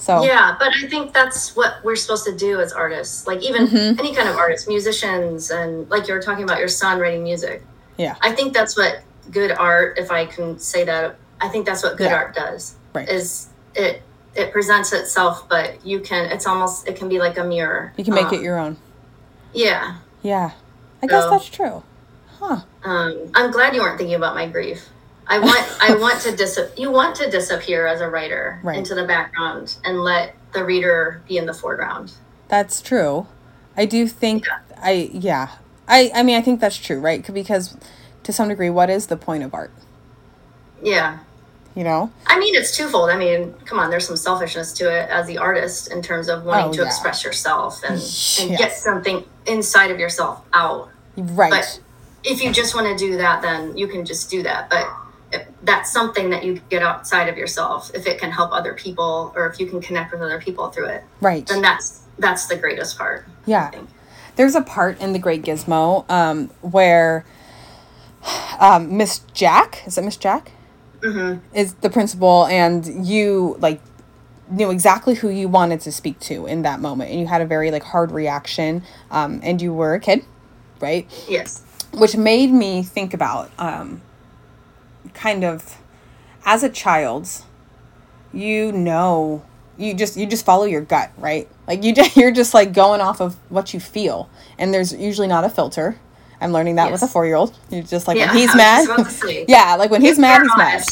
So 0.00 0.22
Yeah, 0.24 0.56
but 0.58 0.72
I 0.82 0.88
think 0.88 1.12
that's 1.12 1.54
what 1.54 1.84
we're 1.84 1.94
supposed 1.94 2.24
to 2.24 2.34
do 2.34 2.58
as 2.60 2.72
artists. 2.72 3.26
Like 3.26 3.42
even 3.42 3.66
Mm-hmm. 3.66 4.00
any 4.00 4.14
kind 4.14 4.28
of 4.28 4.36
artists, 4.36 4.66
musicians, 4.66 5.50
and 5.50 5.88
like 5.90 6.08
you 6.08 6.14
were 6.14 6.22
talking 6.22 6.42
about 6.44 6.58
your 6.58 6.68
son 6.68 6.98
writing 6.98 7.22
music. 7.22 7.62
yeah. 7.98 8.16
I 8.22 8.32
think 8.32 8.54
that's 8.54 8.76
what 8.78 9.02
good 9.30 9.52
art, 9.52 9.98
if 9.98 10.10
I 10.10 10.24
can 10.24 10.58
say 10.58 10.84
that, 10.84 11.16
I 11.40 11.48
think 11.48 11.66
that's 11.66 11.82
what 11.82 11.96
good 11.98 12.10
Yeah. 12.10 12.16
art 12.16 12.34
does. 12.34 12.74
Right. 12.94 13.08
Is 13.08 13.48
it 13.74 14.02
it 14.34 14.52
presents 14.52 14.92
itself, 14.92 15.48
but 15.48 15.84
you 15.84 16.00
can. 16.00 16.30
It's 16.30 16.46
almost 16.46 16.88
it 16.88 16.96
can 16.96 17.08
be 17.08 17.18
like 17.18 17.36
a 17.36 17.44
mirror. 17.44 17.92
You 17.96 18.04
can 18.04 18.14
make 18.14 18.26
Um, 18.26 18.34
it 18.34 18.40
your 18.42 18.58
own. 18.58 18.76
Yeah. 19.52 19.96
Yeah. 20.22 20.52
I 21.02 21.06
guess 21.06 21.24
that's 21.28 21.46
true. 21.48 21.82
Huh. 22.38 22.60
Um, 22.84 23.30
I'm 23.34 23.50
glad 23.50 23.74
you 23.74 23.82
weren't 23.82 23.98
thinking 23.98 24.14
about 24.16 24.34
my 24.34 24.46
grief. 24.46 24.88
I 25.30 25.38
want 25.38 25.64
I 25.80 25.94
want 25.98 26.20
to 26.22 26.36
dis 26.36 26.58
you 26.76 26.90
want 26.90 27.14
to 27.16 27.30
disappear 27.30 27.86
as 27.86 28.00
a 28.02 28.08
writer 28.10 28.60
Right. 28.62 28.76
into 28.76 28.94
the 28.94 29.06
background 29.06 29.76
and 29.84 30.02
let 30.02 30.34
the 30.52 30.64
reader 30.64 31.22
be 31.28 31.38
in 31.38 31.46
the 31.46 31.54
foreground. 31.54 32.12
That's 32.48 32.82
true. 32.82 33.26
I 33.76 33.86
do 33.86 34.06
think 34.08 34.44
I 34.82 35.08
yeah. 35.12 35.48
I 35.88 36.10
I 36.14 36.22
mean 36.24 36.36
I 36.36 36.42
think 36.42 36.60
that's 36.60 36.76
true, 36.76 37.00
right? 37.00 37.24
Because 37.32 37.76
to 38.24 38.32
some 38.32 38.48
degree 38.48 38.70
what 38.70 38.90
is 38.90 39.06
the 39.06 39.16
point 39.16 39.42
of 39.44 39.54
art? 39.54 39.70
Yeah. 40.82 41.18
You 41.76 41.84
know? 41.84 42.10
I 42.26 42.36
mean, 42.40 42.56
it's 42.56 42.76
twofold. 42.76 43.10
I 43.10 43.16
mean, 43.16 43.54
come 43.64 43.78
on, 43.78 43.90
there's 43.90 44.04
some 44.06 44.16
selfishness 44.16 44.72
to 44.74 44.90
it 44.92 45.08
as 45.08 45.28
the 45.28 45.38
artist 45.38 45.92
in 45.92 46.02
terms 46.02 46.28
of 46.28 46.44
wanting 46.44 46.70
Oh, 46.70 46.72
to 46.72 46.80
yeah. 46.82 46.86
express 46.88 47.22
yourself 47.22 47.80
and, 47.88 47.92
and 48.40 48.58
get 48.58 48.72
something 48.72 49.24
inside 49.46 49.92
of 49.92 50.00
yourself 50.00 50.42
out. 50.52 50.88
Right. 51.16 51.50
But 51.50 51.80
if 52.24 52.42
you 52.42 52.52
just 52.52 52.74
want 52.74 52.88
to 52.88 52.96
do 53.06 53.16
that, 53.18 53.40
then 53.40 53.76
you 53.76 53.86
can 53.86 54.04
just 54.04 54.28
do 54.28 54.42
that. 54.42 54.68
But 54.68 54.88
that's 55.62 55.92
something 55.92 56.30
that 56.30 56.44
you 56.44 56.60
get 56.70 56.82
outside 56.82 57.28
of 57.28 57.36
yourself. 57.36 57.90
If 57.94 58.06
it 58.06 58.18
can 58.18 58.30
help 58.30 58.52
other 58.52 58.74
people, 58.74 59.32
or 59.36 59.46
if 59.48 59.60
you 59.60 59.66
can 59.66 59.80
connect 59.80 60.12
with 60.12 60.22
other 60.22 60.40
people 60.40 60.70
through 60.70 60.86
it, 60.86 61.04
right. 61.20 61.46
then 61.46 61.62
that's 61.62 62.02
that's 62.18 62.46
the 62.46 62.56
greatest 62.56 62.98
part. 62.98 63.26
Yeah. 63.46 63.70
There's 64.36 64.54
a 64.54 64.62
part 64.62 65.00
in 65.00 65.12
The 65.12 65.18
Great 65.18 65.42
Gizmo 65.42 66.08
um, 66.10 66.48
where 66.60 67.24
um, 68.58 68.96
Miss 68.96 69.20
Jack, 69.34 69.82
is 69.86 69.98
it 69.98 70.02
Miss 70.02 70.16
Jack? 70.16 70.52
hmm 71.02 71.36
Is 71.54 71.74
the 71.74 71.90
principal, 71.90 72.46
and 72.46 73.06
you 73.06 73.56
like 73.58 73.80
knew 74.50 74.70
exactly 74.70 75.14
who 75.14 75.28
you 75.28 75.48
wanted 75.48 75.80
to 75.82 75.92
speak 75.92 76.18
to 76.20 76.46
in 76.46 76.62
that 76.62 76.80
moment, 76.80 77.10
and 77.10 77.20
you 77.20 77.26
had 77.26 77.40
a 77.40 77.46
very 77.46 77.70
like 77.70 77.82
hard 77.82 78.12
reaction, 78.12 78.82
um, 79.10 79.40
and 79.42 79.62
you 79.62 79.72
were 79.72 79.94
a 79.94 80.00
kid, 80.00 80.24
right? 80.80 81.06
Yes. 81.28 81.62
which 81.92 82.16
made 82.16 82.50
me 82.50 82.82
think 82.82 83.14
about 83.14 83.50
um, 83.58 84.00
kind 85.20 85.44
of 85.44 85.76
as 86.44 86.62
a 86.62 86.68
child 86.68 87.28
you 88.32 88.72
know 88.72 89.44
you 89.76 89.94
just 89.94 90.16
you 90.16 90.26
just 90.26 90.44
follow 90.44 90.64
your 90.64 90.80
gut 90.80 91.10
right 91.18 91.48
like 91.66 91.82
you 91.84 91.92
you're 92.14 92.30
just 92.32 92.54
like 92.54 92.72
going 92.72 93.00
off 93.00 93.20
of 93.20 93.34
what 93.50 93.74
you 93.74 93.80
feel 93.80 94.28
and 94.58 94.72
there's 94.72 94.92
usually 94.94 95.28
not 95.28 95.44
a 95.44 95.48
filter 95.48 95.98
i'm 96.40 96.52
learning 96.52 96.76
that 96.76 96.90
with 96.92 97.02
a 97.02 97.06
four-year-old 97.08 97.54
you're 97.70 97.82
just 97.82 98.06
like 98.08 98.16
Yeah, 98.16 98.28
when 98.28 98.36
he's 98.36 98.54
mad 98.64 98.86
just 98.86 98.90
about 98.98 99.04
to 99.06 99.10
say. 99.10 99.44
yeah 99.48 99.74
like 99.76 99.90
when 99.90 100.00
he's 100.00 100.18
mad 100.18 100.40
he's 100.42 100.56
mad 100.56 100.82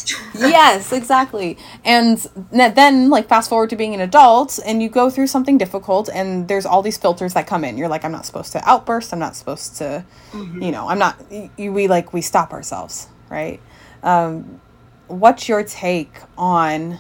yes, 0.51 0.93
exactly. 0.93 1.57
And 1.85 2.19
then, 2.51 3.11
like, 3.11 3.29
fast 3.29 3.49
forward 3.49 3.71
to 3.71 3.77
being 3.77 3.93
an 3.95 4.01
adult, 4.01 4.61
and 4.65 4.81
you 4.83 4.89
go 4.89 5.11
through 5.11 5.27
something 5.27 5.59
difficult, 5.59 6.09
and 6.15 6.47
there's 6.47 6.65
all 6.65 6.81
these 6.81 6.97
filters 6.97 7.35
that 7.35 7.47
come 7.49 7.65
in. 7.65 7.77
You're 7.77 7.89
like, 7.89 8.05
I'm 8.05 8.13
not 8.13 8.25
supposed 8.25 8.53
to 8.53 8.61
outburst. 8.69 9.13
I'm 9.13 9.19
not 9.19 9.35
supposed 9.35 9.77
to, 9.79 10.05
mm-hmm. 10.33 10.63
you 10.63 10.71
know, 10.71 10.89
I'm 10.89 10.99
not. 11.01 11.17
y- 11.31 11.51
y- 11.59 11.71
We 11.71 11.89
like 11.89 12.13
we 12.13 12.21
stop 12.21 12.53
ourselves, 12.53 13.09
right? 13.31 13.61
Um, 14.03 14.61
what's 15.09 15.49
your 15.49 15.63
take 15.65 16.13
on 16.37 16.99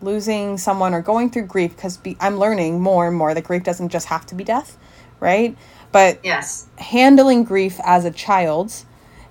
losing 0.00 0.58
someone 0.58 0.94
or 0.94 1.02
going 1.02 1.30
through 1.30 1.46
grief? 1.46 1.74
Because 1.76 1.98
I'm 2.20 2.38
learning 2.38 2.80
more 2.80 3.06
and 3.08 3.16
more 3.16 3.34
that 3.34 3.44
grief 3.44 3.62
doesn't 3.64 3.88
just 3.90 4.06
have 4.06 4.26
to 4.26 4.34
be 4.34 4.44
death, 4.44 4.76
right? 5.20 5.56
But 5.92 6.20
Yes. 6.22 6.66
handling 6.78 7.44
grief 7.44 7.80
as 7.84 8.04
a 8.04 8.10
child 8.10 8.84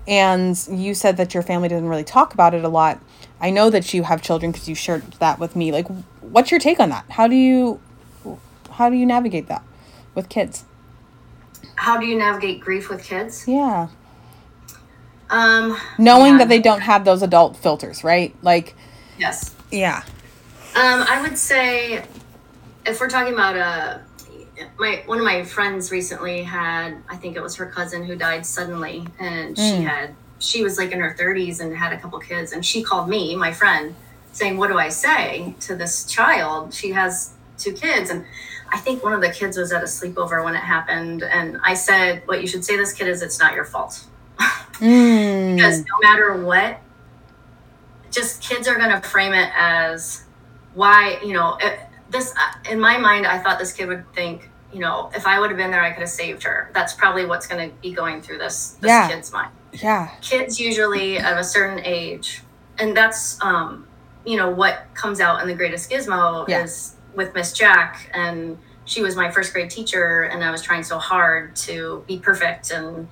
and 0.07 0.67
you 0.71 0.93
said 0.93 1.17
that 1.17 1.33
your 1.33 1.43
family 1.43 1.67
didn't 1.67 1.89
really 1.89 2.03
talk 2.03 2.33
about 2.33 2.53
it 2.53 2.63
a 2.63 2.69
lot 2.69 2.97
i 3.41 3.49
know 3.49 3.69
that 3.69 3.93
you 3.93 4.03
have 4.03 4.21
children 4.21 4.53
because 4.53 4.69
you 4.69 4.73
shared 4.73 5.03
that 5.19 5.37
with 5.37 5.53
me 5.53 5.69
like 5.69 5.85
what's 6.21 6.49
your 6.49 6.61
take 6.61 6.79
on 6.79 6.87
that 6.89 7.03
how 7.11 7.27
do 7.27 7.35
you 7.35 7.77
how 8.71 8.89
do 8.89 8.95
you 8.95 9.05
navigate 9.05 9.47
that 9.47 9.61
with 10.15 10.29
kids 10.29 10.63
How 11.75 11.97
do 11.97 12.05
you 12.05 12.17
navigate 12.17 12.61
grief 12.61 12.89
with 12.89 13.03
kids? 13.03 13.45
yeah 13.47 13.87
Um, 15.29 15.77
knowing 15.97 16.33
yeah. 16.33 16.37
that 16.39 16.49
they 16.49 16.59
don't 16.59 16.81
have 16.81 17.03
those 17.03 17.21
adult 17.21 17.57
filters 17.57 18.03
right? 18.03 18.35
Like 18.41 18.75
Yes. 19.17 19.55
yeah. 19.71 20.03
Um, 20.75 21.05
I 21.09 21.21
would 21.21 21.37
say 21.37 22.05
if 22.85 22.99
we're 23.01 23.09
talking 23.09 23.33
about 23.33 23.57
uh 23.57 23.99
my 24.79 25.03
one 25.05 25.19
of 25.19 25.25
my 25.25 25.43
friends 25.43 25.91
recently 25.91 26.43
had 26.43 26.95
I 27.09 27.15
think 27.17 27.35
it 27.35 27.41
was 27.41 27.55
her 27.57 27.65
cousin 27.65 28.03
who 28.03 28.15
died 28.15 28.45
suddenly 28.45 29.07
and 29.19 29.57
she 29.57 29.83
had 29.83 30.15
she 30.39 30.63
was 30.63 30.77
like 30.77 30.91
in 30.91 30.99
her 30.99 31.15
30s 31.19 31.61
and 31.61 31.75
had 31.75 31.93
a 31.93 31.99
couple 31.99 32.19
kids 32.19 32.51
and 32.51 32.65
she 32.65 32.83
called 32.83 33.09
me 33.09 33.35
my 33.35 33.51
friend 33.51 33.95
saying 34.31 34.57
what 34.57 34.67
do 34.67 34.77
I 34.77 34.89
say 34.89 35.55
to 35.61 35.75
this 35.75 36.05
child? 36.05 36.73
She 36.73 36.91
has 36.91 37.33
two 37.57 37.73
kids. 37.73 38.09
And 38.09 38.25
I 38.71 38.77
think 38.77 39.03
one 39.03 39.13
of 39.13 39.21
the 39.21 39.31
kids 39.31 39.57
was 39.57 39.71
at 39.71 39.81
a 39.81 39.85
sleepover 39.85 40.43
when 40.43 40.55
it 40.55 40.59
happened 40.59 41.23
and 41.23 41.57
I 41.63 41.73
said 41.73 42.21
what 42.27 42.41
you 42.41 42.47
should 42.47 42.63
say 42.63 42.73
to 42.73 42.79
this 42.79 42.93
kid 42.93 43.07
is 43.07 43.21
it's 43.21 43.39
not 43.39 43.53
your 43.53 43.65
fault 43.65 44.05
mm. 44.79 45.55
because 45.55 45.79
no 45.79 45.85
matter 46.01 46.43
what 46.43 46.79
just 48.11 48.41
kids 48.41 48.67
are 48.67 48.75
going 48.75 48.89
to 48.89 49.01
frame 49.07 49.33
it 49.33 49.49
as 49.55 50.23
why 50.73 51.19
you 51.23 51.33
know 51.33 51.57
it, 51.61 51.79
this 52.09 52.33
uh, 52.37 52.71
in 52.71 52.79
my 52.79 52.97
mind 52.97 53.25
i 53.25 53.37
thought 53.37 53.59
this 53.59 53.73
kid 53.73 53.87
would 53.87 54.05
think 54.13 54.49
you 54.73 54.79
know 54.79 55.09
if 55.15 55.25
i 55.27 55.39
would 55.39 55.49
have 55.49 55.57
been 55.57 55.71
there 55.71 55.81
i 55.81 55.91
could 55.91 56.01
have 56.01 56.09
saved 56.09 56.43
her 56.43 56.69
that's 56.73 56.93
probably 56.93 57.25
what's 57.25 57.47
going 57.47 57.69
to 57.69 57.75
be 57.77 57.91
going 57.91 58.21
through 58.21 58.37
this 58.37 58.71
this 58.81 58.89
Yeah. 58.89 59.09
kid's 59.09 59.31
mind 59.31 59.51
yeah 59.73 60.09
kids 60.21 60.59
usually 60.59 61.17
at 61.17 61.37
a 61.37 61.43
certain 61.43 61.83
age 61.83 62.43
and 62.79 62.95
that's 62.95 63.41
um 63.41 63.87
you 64.25 64.37
know 64.37 64.49
what 64.49 64.85
comes 64.93 65.19
out 65.19 65.41
in 65.41 65.47
the 65.47 65.55
greatest 65.55 65.89
gizmo 65.89 66.47
Yeah. 66.47 66.63
is 66.63 66.95
with 67.15 67.33
miss 67.33 67.51
jack 67.53 68.09
and 68.13 68.57
she 68.85 69.01
was 69.01 69.15
my 69.15 69.29
first 69.31 69.51
grade 69.53 69.69
teacher 69.69 70.23
and 70.23 70.43
i 70.43 70.51
was 70.51 70.61
trying 70.61 70.83
so 70.83 70.97
hard 70.97 71.55
to 71.57 72.03
be 72.07 72.19
perfect 72.19 72.71
and 72.71 73.07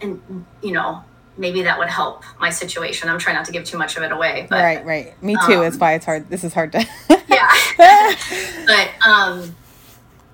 and 0.00 0.46
you 0.62 0.72
know 0.72 1.02
maybe 1.36 1.62
that 1.62 1.78
would 1.78 1.88
help 1.88 2.22
my 2.38 2.50
situation. 2.50 3.08
I'm 3.08 3.18
trying 3.18 3.36
not 3.36 3.46
to 3.46 3.52
give 3.52 3.64
too 3.64 3.78
much 3.78 3.96
of 3.96 4.02
it 4.02 4.12
away 4.12 4.46
but 4.50 4.62
right 4.62 4.84
right. 4.84 5.22
Me 5.22 5.36
too. 5.46 5.62
It's 5.62 5.76
um, 5.76 5.80
why 5.80 5.94
it's 5.94 6.04
hard. 6.04 6.28
This 6.28 6.44
is 6.44 6.52
hard 6.54 6.72
to 6.72 6.86
yeah. 7.28 7.50
But 8.66 8.90
um 9.06 9.56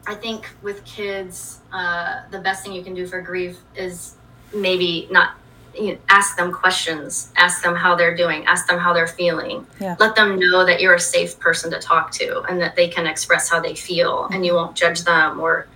i 0.09 0.14
think 0.14 0.48
with 0.62 0.85
kids 0.85 1.59
uh 1.72 2.22
the 2.31 2.38
best 2.38 2.62
thing 2.62 2.72
you 2.72 2.85
can 2.85 2.94
do 2.94 3.09
for 3.09 3.20
grief 3.20 3.59
is 3.74 4.14
maybe 4.55 5.09
not 5.11 5.35
you 5.79 5.92
know, 5.92 5.98
ask 6.09 6.37
them 6.37 6.52
questions. 6.52 7.33
Ask 7.37 7.62
them 7.62 7.74
how 7.74 7.94
they're 7.94 8.16
doing. 8.16 8.44
Ask 8.46 8.66
them 8.66 8.79
how 8.79 8.92
they're 8.92 9.07
feeling. 9.07 9.66
Yeah. 9.81 9.96
let 9.98 10.16
them 10.16 10.38
know 10.38 10.64
that 10.64 10.81
you're 10.81 10.94
a 10.94 11.00
safe 11.00 11.38
person 11.38 11.70
to 11.70 11.79
talk 11.79 12.11
to 12.12 12.42
and 12.42 12.61
that 12.61 12.76
they 12.76 12.88
can 12.88 13.07
express 13.07 13.48
how 13.48 13.61
they 13.61 13.74
feel 13.74 14.29
and 14.33 14.44
you 14.44 14.55
won't 14.55 14.76
judge 14.76 15.05
them 15.05 15.40
or 15.40 15.66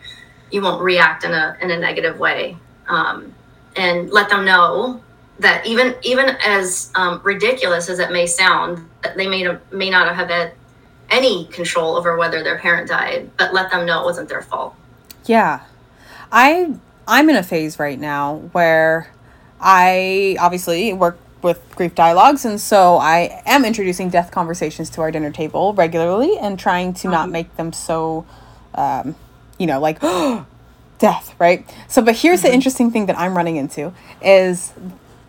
you 0.51 0.63
won't 0.63 0.83
react 0.83 1.25
in 1.25 1.33
a 1.33 1.57
in 1.61 1.71
a 1.71 1.79
negative 1.79 2.19
way. 2.19 2.57
Um, 2.89 3.35
and 3.81 4.11
let 4.11 4.29
them 4.29 4.45
know 4.45 5.03
that 5.39 5.67
even 5.67 5.95
even 6.03 6.37
as 6.45 6.93
um, 6.95 7.21
ridiculous 7.25 7.89
as 7.89 7.99
it 7.99 8.13
may 8.13 8.27
sound 8.27 8.87
that 9.03 9.17
they 9.17 9.27
may 9.27 9.57
may 9.73 9.89
not 9.89 10.15
have 10.15 10.29
had 10.29 10.53
any 11.09 11.47
control 11.47 11.97
over 11.97 12.17
whether 12.17 12.43
their 12.45 12.59
parent 12.59 12.89
died 12.89 13.31
but 13.39 13.53
let 13.55 13.71
them 13.71 13.87
know 13.87 14.03
it 14.03 14.05
wasn't 14.05 14.29
their 14.29 14.43
fault 14.43 14.75
Yeah. 15.27 15.63
I 16.31 16.75
I'm 17.09 17.29
in 17.31 17.37
a 17.37 17.43
phase 17.43 17.79
right 17.79 17.99
now 17.99 18.37
where 18.53 19.11
I 19.59 20.37
obviously 20.39 20.93
work 20.93 21.19
with 21.43 21.61
grief 21.75 21.95
dialogues 21.95 22.45
and 22.45 22.61
so 22.61 22.99
i 22.99 23.43
am 23.47 23.65
introducing 23.65 24.11
death 24.11 24.31
conversations 24.31 24.91
to 24.91 25.01
our 25.01 25.11
dinner 25.11 25.31
table 25.31 25.73
regularly 25.73 26.37
and 26.39 26.59
trying 26.59 26.93
to 26.93 27.09
not 27.09 27.31
make 27.31 27.57
them 27.57 27.73
so 27.73 28.27
um, 28.75 29.15
you 29.59 29.67
know 29.67 29.81
like 29.81 29.99
death 31.01 31.35
right? 31.41 31.69
So 31.89 32.03
but 32.03 32.17
here's 32.17 32.43
the 32.43 32.53
interesting 32.53 32.91
thing 32.93 33.07
that 33.07 33.19
i'm 33.19 33.37
running 33.37 33.57
into 33.57 33.93
is 34.23 34.73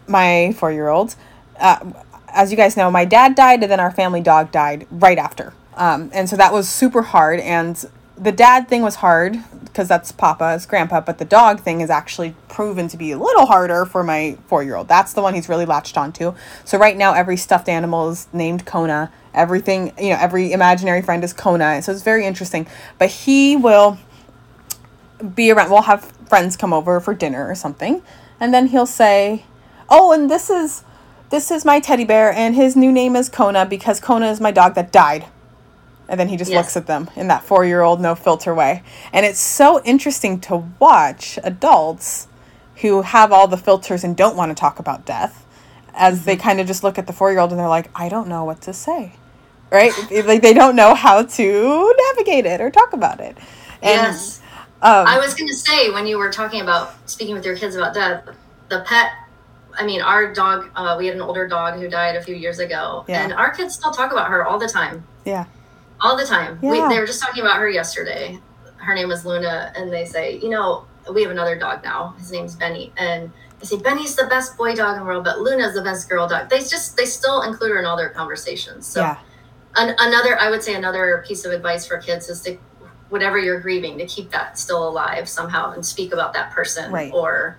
my 0.07 0.53
four 0.57 0.71
year 0.71 0.89
old 0.89 1.15
uh, 1.60 1.91
as 2.27 2.51
you 2.51 2.57
guys 2.57 2.77
know 2.77 2.91
my 2.91 3.05
dad 3.05 3.36
died 3.36 3.63
and 3.63 3.71
then 3.71 3.79
our 3.79 3.91
family 3.91 4.21
dog 4.21 4.51
died 4.51 4.88
right 4.91 5.17
after. 5.17 5.53
Um, 5.75 6.12
and 6.13 6.29
so 6.29 6.36
that 6.36 6.53
was 6.53 6.67
super 6.69 7.01
hard 7.01 7.39
and 7.39 7.84
the 8.17 8.31
dad 8.31 8.67
thing 8.67 8.84
was 8.84 8.95
hard 8.95 9.38
because 9.63 9.88
that's 9.88 10.12
papa's 10.12 10.65
grandpa 10.65 10.99
but 10.99 11.17
the 11.17 11.25
dog 11.25 11.62
thing 11.62 11.79
is 11.81 11.89
actually 11.89 12.36
proven 12.49 12.88
to 12.89 12.97
be 12.97 13.12
a 13.13 13.17
little 13.17 13.45
harder 13.45 13.86
for 13.86 14.03
my 14.03 14.38
four 14.47 14.62
year 14.63 14.75
old 14.75 14.88
that's 14.89 15.13
the 15.13 15.21
one 15.21 15.34
he's 15.34 15.47
really 15.47 15.65
latched 15.65 15.97
onto. 15.97 16.34
So 16.65 16.77
right 16.77 16.97
now 16.97 17.13
every 17.13 17.38
stuffed 17.38 17.69
animal 17.69 18.10
is 18.10 18.27
named 18.34 18.65
kona. 18.65 19.12
Everything 19.34 19.93
you 19.97 20.10
know 20.10 20.17
every 20.19 20.51
imaginary 20.51 21.01
friend 21.01 21.23
is 21.23 21.31
kona. 21.31 21.81
So 21.81 21.93
it's 21.93 22.03
very 22.03 22.25
interesting. 22.25 22.67
But 22.99 23.10
he 23.10 23.55
will 23.55 23.97
be 25.21 25.51
around 25.51 25.69
we'll 25.69 25.84
have 25.84 26.05
friends 26.27 26.57
come 26.57 26.73
over 26.73 26.99
for 26.99 27.13
dinner 27.13 27.47
or 27.47 27.55
something. 27.55 28.01
And 28.39 28.53
then 28.53 28.67
he'll 28.67 28.86
say 28.86 29.45
oh 29.89 30.12
and 30.12 30.29
this 30.29 30.49
is 30.49 30.84
this 31.29 31.51
is 31.51 31.63
my 31.63 31.79
teddy 31.79 32.05
bear 32.05 32.31
and 32.31 32.55
his 32.55 32.75
new 32.75 32.91
name 32.91 33.15
is 33.15 33.29
kona 33.29 33.65
because 33.65 33.99
kona 33.99 34.29
is 34.29 34.41
my 34.41 34.51
dog 34.51 34.75
that 34.75 34.91
died. 34.91 35.25
And 36.10 36.19
then 36.19 36.27
he 36.27 36.36
just 36.36 36.51
Yes. 36.51 36.57
looks 36.57 36.77
at 36.77 36.88
them 36.88 37.10
in 37.15 37.27
that 37.27 37.43
four 37.43 37.65
year 37.65 37.81
old 37.81 38.01
no 38.01 38.15
filter 38.15 38.53
way. 38.53 38.84
And 39.13 39.25
it's 39.25 39.39
so 39.39 39.81
interesting 39.84 40.39
to 40.41 40.65
watch 40.79 41.39
adults 41.43 42.27
who 42.77 43.03
have 43.03 43.31
all 43.31 43.47
the 43.47 43.57
filters 43.57 44.03
and 44.03 44.17
don't 44.17 44.36
want 44.36 44.49
to 44.49 44.60
talk 44.60 44.79
about 44.79 45.05
death 45.05 45.45
as 45.93 46.25
they 46.25 46.36
mm-hmm. 46.36 46.43
kind 46.43 46.60
of 46.60 46.67
just 46.67 46.84
look 46.84 46.97
at 46.97 47.07
the 47.07 47.13
four 47.13 47.31
year 47.31 47.39
old 47.39 47.51
and 47.51 47.60
they're 47.60 47.67
like 47.67 47.89
i 47.93 48.07
don't 48.07 48.27
know 48.27 48.45
what 48.45 48.62
to 48.62 48.73
say 48.73 49.13
right? 49.71 49.91
Like 50.25 50.41
they 50.41 50.53
don't 50.53 50.75
know 50.75 50.93
how 50.93 51.23
to 51.23 51.95
navigate 52.10 52.45
it 52.45 52.62
or 52.62 52.69
talk 52.69 52.93
about 52.93 53.19
it. 53.19 53.38
And 53.81 54.13
yes. 54.13 54.41
Um, 54.82 55.08
I 55.08 55.17
was 55.20 55.34
going 55.34 55.48
to 55.48 55.56
say 55.56 55.89
when 55.91 56.08
you 56.08 56.17
were 56.17 56.32
talking 56.32 56.62
about 56.62 56.94
speaking 57.10 57.36
with 57.36 57.46
your 57.46 57.56
kids 57.56 57.76
about 57.76 57.94
death, 57.94 58.28
the 58.70 58.82
pet. 58.88 59.12
I 59.78 59.86
mean, 59.86 60.02
our 60.02 60.34
dog. 60.34 60.70
Uh, 60.76 60.96
we 61.00 61.08
had 61.08 61.15
an 61.15 61.22
older 61.22 61.48
dog 61.48 61.80
who 61.80 61.88
died 61.89 62.15
a 62.15 62.22
few 62.24 62.36
years 62.36 62.60
ago, 62.60 63.06
Yeah. 63.08 63.24
and 63.24 63.32
our 63.34 63.52
kids 63.52 63.76
still 63.76 63.91
talk 63.91 64.12
about 64.12 64.30
her 64.30 64.46
all 64.46 64.60
the 64.60 64.67
time. 64.67 65.06
yeah 65.24 65.46
All 66.02 66.17
the 66.17 66.26
time. 66.26 66.60
We, 66.62 66.78
Yeah. 66.78 66.89
they 66.89 67.00
were 67.00 67.06
just 67.06 67.22
talking 67.22 67.41
about 67.41 67.58
her 67.58 67.70
yesterday. 67.70 68.39
Her 68.78 68.94
name 68.94 69.08
was 69.08 69.26
Luna, 69.26 69.72
and 69.76 69.91
they 69.94 70.04
say, 70.06 70.39
you 70.39 70.50
know, 70.50 70.86
we 71.13 71.22
have 71.22 71.32
another 71.32 71.58
dog 71.58 71.84
now. 71.84 72.15
His 72.17 72.32
name's 72.32 72.56
Benny, 72.56 72.91
and 72.98 73.32
they 73.60 73.65
say 73.65 73.78
Benny's 73.78 74.15
the 74.15 74.26
best 74.26 74.58
boy 74.58 74.76
dog 74.76 74.96
in 74.96 75.00
the 75.00 75.06
world, 75.06 75.24
but 75.24 75.39
Luna's 75.39 75.74
the 75.74 75.82
best 75.84 76.10
girl 76.10 76.28
dog. 76.28 76.50
They 76.50 76.60
just 76.60 76.98
they 76.98 77.06
still 77.06 77.44
include 77.44 77.72
her 77.72 77.80
in 77.80 77.86
all 77.86 77.96
their 77.96 78.10
conversations. 78.10 78.88
So 78.88 79.02
yeah 79.02 79.17
an, 79.78 79.96
another 80.00 80.38
i 80.38 80.50
would 80.50 80.62
say 80.62 80.76
another 80.76 81.24
piece 81.26 81.46
of 81.46 81.54
advice 81.54 81.86
for 81.88 81.98
kids 81.98 82.28
is 82.28 82.41
to 82.41 82.58
whatever 83.12 83.38
you're 83.38 83.60
grieving 83.60 83.97
to 84.00 84.06
keep 84.08 84.32
that 84.32 84.58
still 84.58 84.88
alive 84.88 85.30
somehow 85.30 85.71
and 85.74 85.86
speak 85.86 86.13
about 86.13 86.34
that 86.34 86.52
person 86.52 86.91
Right. 86.91 87.12
or 87.13 87.58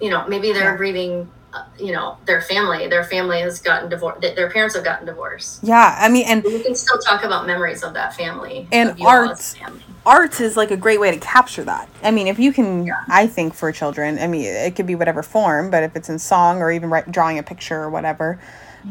you 0.00 0.10
know 0.10 0.26
maybe 0.28 0.52
they're 0.52 0.70
Yeah. 0.72 0.76
grieving 0.76 1.28
uh, 1.52 1.64
you 1.78 1.92
know 1.92 2.16
their 2.26 2.40
family 2.42 2.86
their 2.86 3.02
family 3.02 3.40
has 3.40 3.60
gotten 3.60 3.88
divorced 3.88 4.20
their 4.20 4.50
parents 4.50 4.74
have 4.76 4.84
gotten 4.84 5.04
divorced 5.06 5.58
yeah 5.64 5.96
i 6.00 6.08
mean 6.08 6.24
and 6.28 6.44
you 6.44 6.62
can 6.62 6.74
still 6.76 6.98
talk 6.98 7.24
about 7.24 7.46
memories 7.46 7.82
of 7.82 7.92
that 7.94 8.14
family 8.14 8.68
And 8.70 8.94
art- 9.02 9.30
as 9.32 9.54
a 9.54 9.58
family. 9.58 9.82
art 10.06 10.40
is 10.40 10.56
like 10.56 10.70
a 10.70 10.76
great 10.76 11.00
way 11.00 11.10
to 11.10 11.18
capture 11.18 11.64
that. 11.64 11.88
I 12.02 12.10
mean, 12.10 12.26
if 12.26 12.38
you 12.38 12.52
can, 12.54 12.90
I 13.08 13.26
think 13.26 13.52
for 13.54 13.70
children, 13.70 14.18
I 14.18 14.26
mean, 14.28 14.44
it 14.46 14.74
could 14.74 14.86
be 14.86 14.94
whatever 14.94 15.22
form, 15.22 15.70
but 15.70 15.82
if 15.82 15.94
it's 15.94 16.08
in 16.08 16.18
song 16.18 16.62
or 16.62 16.70
even 16.72 16.88
write, 16.88 17.10
drawing 17.12 17.38
a 17.38 17.42
picture 17.42 17.76
or 17.82 17.90
whatever, 17.90 18.40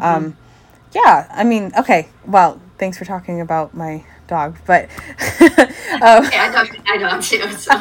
um, 0.02 0.38
yeah. 0.94 1.28
I 1.32 1.44
mean, 1.44 1.72
okay. 1.80 2.10
Well, 2.28 2.62
thanks 2.80 2.98
for 2.98 3.06
talking 3.06 3.42
about 3.42 3.74
my 3.76 4.04
dog, 4.28 4.58
but 4.66 4.84
um, 6.02 6.26
okay 6.26 6.38
i 6.38 6.50
dog 6.52 6.68
i 6.88 6.98
dog 6.98 7.22
too 7.22 7.52
so 7.54 7.72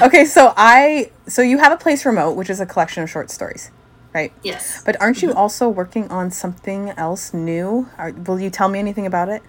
okay. 0.02 0.24
So 0.24 0.52
I, 0.56 1.10
so 1.26 1.42
you 1.42 1.58
have 1.58 1.72
a 1.72 1.76
place 1.76 2.04
remote, 2.06 2.36
which 2.36 2.50
is 2.50 2.60
a 2.60 2.66
collection 2.66 3.02
of 3.02 3.10
short 3.10 3.30
stories, 3.30 3.70
right? 4.14 4.32
yes 4.42 4.82
But 4.84 5.00
aren't 5.00 5.22
you 5.22 5.32
also 5.32 5.68
working 5.68 6.08
on 6.10 6.30
something 6.30 6.90
else 6.90 7.34
new? 7.34 7.88
Are, 7.98 8.12
will 8.12 8.40
you 8.40 8.50
tell 8.50 8.68
me 8.68 8.78
anything 8.78 9.06
about 9.06 9.28
it? 9.28 9.42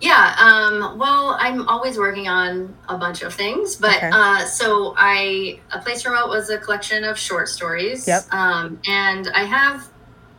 Yeah, 0.00 0.34
um, 0.36 0.98
well, 0.98 1.36
I'm 1.38 1.68
always 1.68 1.96
working 1.96 2.26
on 2.26 2.74
a 2.88 2.98
bunch 2.98 3.22
of 3.22 3.32
things, 3.32 3.76
but 3.76 3.96
Okay. 3.96 4.10
uh, 4.12 4.44
so 4.46 4.94
I 4.96 5.60
a 5.70 5.78
place 5.78 6.04
remote 6.04 6.28
was 6.28 6.50
a 6.50 6.58
collection 6.58 7.04
of 7.04 7.16
short 7.16 7.48
stories. 7.48 8.08
Yep. 8.08 8.22
Um, 8.32 8.80
and 8.88 9.28
I 9.32 9.44
have 9.44 9.88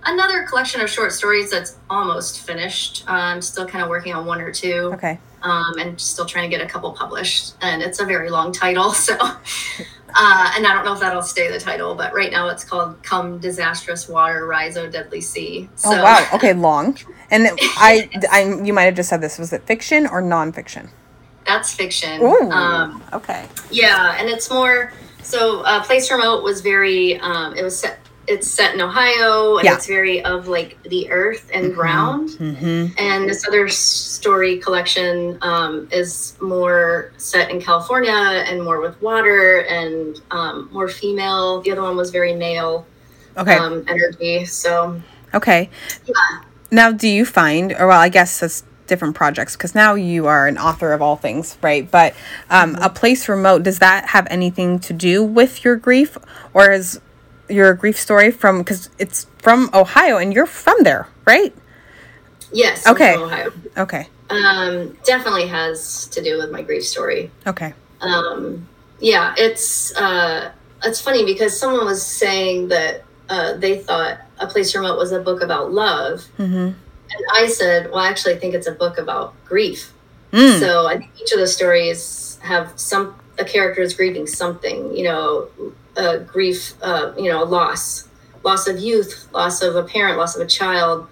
another 0.06 0.44
collection 0.44 0.82
of 0.82 0.89
short 0.89 1.12
stories 1.12 1.52
that's 1.52 1.78
almost 1.89 2.42
finished. 2.42 3.04
Uh, 3.08 3.12
I'm 3.13 3.42
still 3.42 3.66
kind 3.68 3.84
of 3.84 3.89
working 3.89 4.13
on 4.13 4.26
one 4.26 4.42
or 4.42 4.52
two, 4.52 4.92
Okay. 4.94 5.20
um, 5.42 5.74
and 5.80 6.00
still 6.00 6.26
trying 6.26 6.50
to 6.50 6.56
get 6.58 6.66
a 6.66 6.70
couple 6.70 6.92
published. 6.94 7.56
And 7.62 7.82
it's 7.82 8.00
a 8.00 8.06
very 8.06 8.30
long 8.30 8.52
title, 8.52 8.92
so. 8.94 9.16
Uh, 10.16 10.52
and 10.56 10.68
I 10.68 10.74
don't 10.74 10.86
know 10.86 10.94
if 10.94 11.00
that'll 11.00 11.24
stay 11.24 11.50
the 11.50 11.60
title, 11.60 11.96
but 11.96 12.13
right 12.13 12.32
now 12.32 12.48
it's 12.50 12.63
called 12.63 13.02
"Come 13.02 13.39
Disastrous 13.39 14.08
Water, 14.08 14.46
Rise, 14.46 14.78
O 14.78 14.88
Deadly 14.88 15.22
Sea." 15.22 15.68
So, 15.76 15.89
oh 15.92 16.04
wow. 16.04 16.28
Okay, 16.36 16.54
long. 16.70 16.98
And 17.32 17.48
I, 17.78 18.08
I, 18.32 18.44
you 18.63 18.74
might 18.74 18.84
have 18.84 18.96
just 18.96 19.10
said 19.10 19.22
this. 19.22 19.39
Was 19.39 19.52
it 19.54 19.63
fiction 19.63 20.06
or 20.06 20.22
nonfiction? 20.22 20.89
that's 21.46 21.74
fiction. 21.74 22.22
Ooh. 22.22 22.50
Um, 22.52 23.04
okay. 23.12 23.48
Yeah, 23.72 24.16
and 24.20 24.30
it's 24.30 24.50
more 24.52 24.94
so. 25.24 25.62
Uh, 25.62 25.84
Place 25.84 26.12
Remote 26.12 26.44
was 26.44 26.62
very. 26.62 27.20
Um, 27.20 27.56
it 27.58 27.63
was 27.63 27.78
set. 27.78 27.98
It's 28.26 28.50
set 28.50 28.74
in 28.74 28.80
Ohio, 28.82 29.58
and 29.58 29.66
Yeah. 29.66 29.76
it's 29.76 29.86
very 29.88 30.24
of 30.24 30.48
like 30.48 30.78
the 30.84 31.12
earth 31.12 31.50
and 31.54 31.74
ground. 31.74 32.30
Mm-hmm. 32.30 32.94
And 32.98 33.30
this 33.30 33.46
other 33.48 33.68
story 33.68 34.58
collection 34.60 35.38
um, 35.42 35.90
is 35.92 36.36
more 36.42 37.12
set 37.18 37.50
in 37.52 37.60
California 37.62 38.12
and 38.48 38.64
more 38.64 38.80
with 38.80 39.02
water 39.02 39.60
and 39.70 40.22
um, 40.32 40.70
more 40.72 40.88
female. 40.88 41.62
The 41.62 41.72
other 41.72 41.82
one 41.82 41.98
was 41.98 42.12
very 42.12 42.34
male 42.34 42.86
Okay. 43.36 43.56
um, 43.58 43.84
energy. 43.90 44.46
So 44.46 45.02
okay. 45.34 45.70
yeah, 46.06 46.14
Now, 46.72 46.92
do 46.92 47.08
you 47.10 47.26
find, 47.26 47.74
or 47.74 47.88
well, 47.88 48.00
I 48.00 48.08
guess 48.10 48.40
that's 48.40 48.64
different 48.88 49.16
projects 49.16 49.56
because 49.58 49.74
now 49.76 49.96
you 49.96 50.28
are 50.28 50.48
an 50.48 50.58
author 50.58 50.94
of 50.94 51.02
all 51.02 51.16
things, 51.18 51.58
right? 51.62 51.90
But 51.90 52.14
um, 52.50 52.76
Mm-hmm. 52.76 52.84
a 52.84 52.90
place 52.90 53.28
remote 53.28 53.64
does 53.64 53.80
that 53.80 54.10
have 54.10 54.28
anything 54.30 54.80
to 54.80 54.94
do 54.94 55.24
with 55.24 55.64
your 55.66 55.76
grief, 55.76 56.18
or 56.54 56.72
is 56.72 57.02
your 57.49 57.73
grief 57.73 57.99
story 57.99 58.32
from 58.32 58.60
because 58.60 58.89
it's 58.99 59.27
from 59.39 59.69
Ohio 59.73 60.17
and 60.17 60.34
you're 60.34 60.45
from 60.45 60.77
there, 60.84 61.08
right? 61.25 61.53
yes, 62.51 62.86
Okay. 62.88 63.15
Ohio. 63.15 63.51
Okay. 63.77 64.08
Um, 64.29 64.97
definitely 65.03 65.47
has 65.47 66.08
to 66.08 66.21
do 66.21 66.38
with 66.38 66.51
my 66.51 66.62
grief 66.62 66.86
story. 66.86 67.29
Okay. 67.47 67.73
um, 68.01 68.67
yeah, 68.99 69.34
it's 69.38 69.95
uh, 69.97 70.51
it's 70.84 71.01
funny 71.01 71.25
because 71.25 71.58
someone 71.60 71.86
was 71.86 72.06
saying 72.06 72.69
that 72.69 73.03
uh, 73.29 73.53
they 73.53 73.79
thought 73.79 74.19
a 74.39 74.47
place 74.47 74.75
remote 74.75 74.97
was 74.97 75.12
a 75.12 75.19
book 75.19 75.41
about 75.41 75.71
love, 75.73 76.25
Mm-hmm. 76.38 76.56
and 76.56 76.75
I 77.34 77.47
said, 77.47 77.89
well, 77.91 77.99
I 77.99 78.08
actually 78.10 78.36
think 78.38 78.53
it's 78.53 78.67
a 78.67 78.71
book 78.71 78.97
about 78.97 79.34
grief. 79.45 79.91
Mm. 80.32 80.60
So 80.60 80.88
I 80.88 80.97
think 80.97 81.12
each 81.21 81.32
of 81.34 81.39
the 81.39 81.47
stories 81.47 82.39
have 82.41 82.71
some 82.79 83.15
a 83.39 83.45
character 83.45 83.82
is 83.82 83.93
grieving 83.93 84.25
something, 84.27 84.95
you 84.95 85.03
know, 85.03 85.47
uh, 85.97 86.17
grief, 86.17 86.73
uh, 86.82 87.13
you 87.17 87.29
know, 87.32 87.43
loss, 87.43 88.08
loss 88.43 88.67
of 88.67 88.79
youth, 88.79 89.27
loss 89.34 89.62
of 89.62 89.75
a 89.75 89.84
parent, 89.84 90.17
loss 90.17 90.36
of 90.36 90.41
a 90.41 90.47
child, 90.47 91.08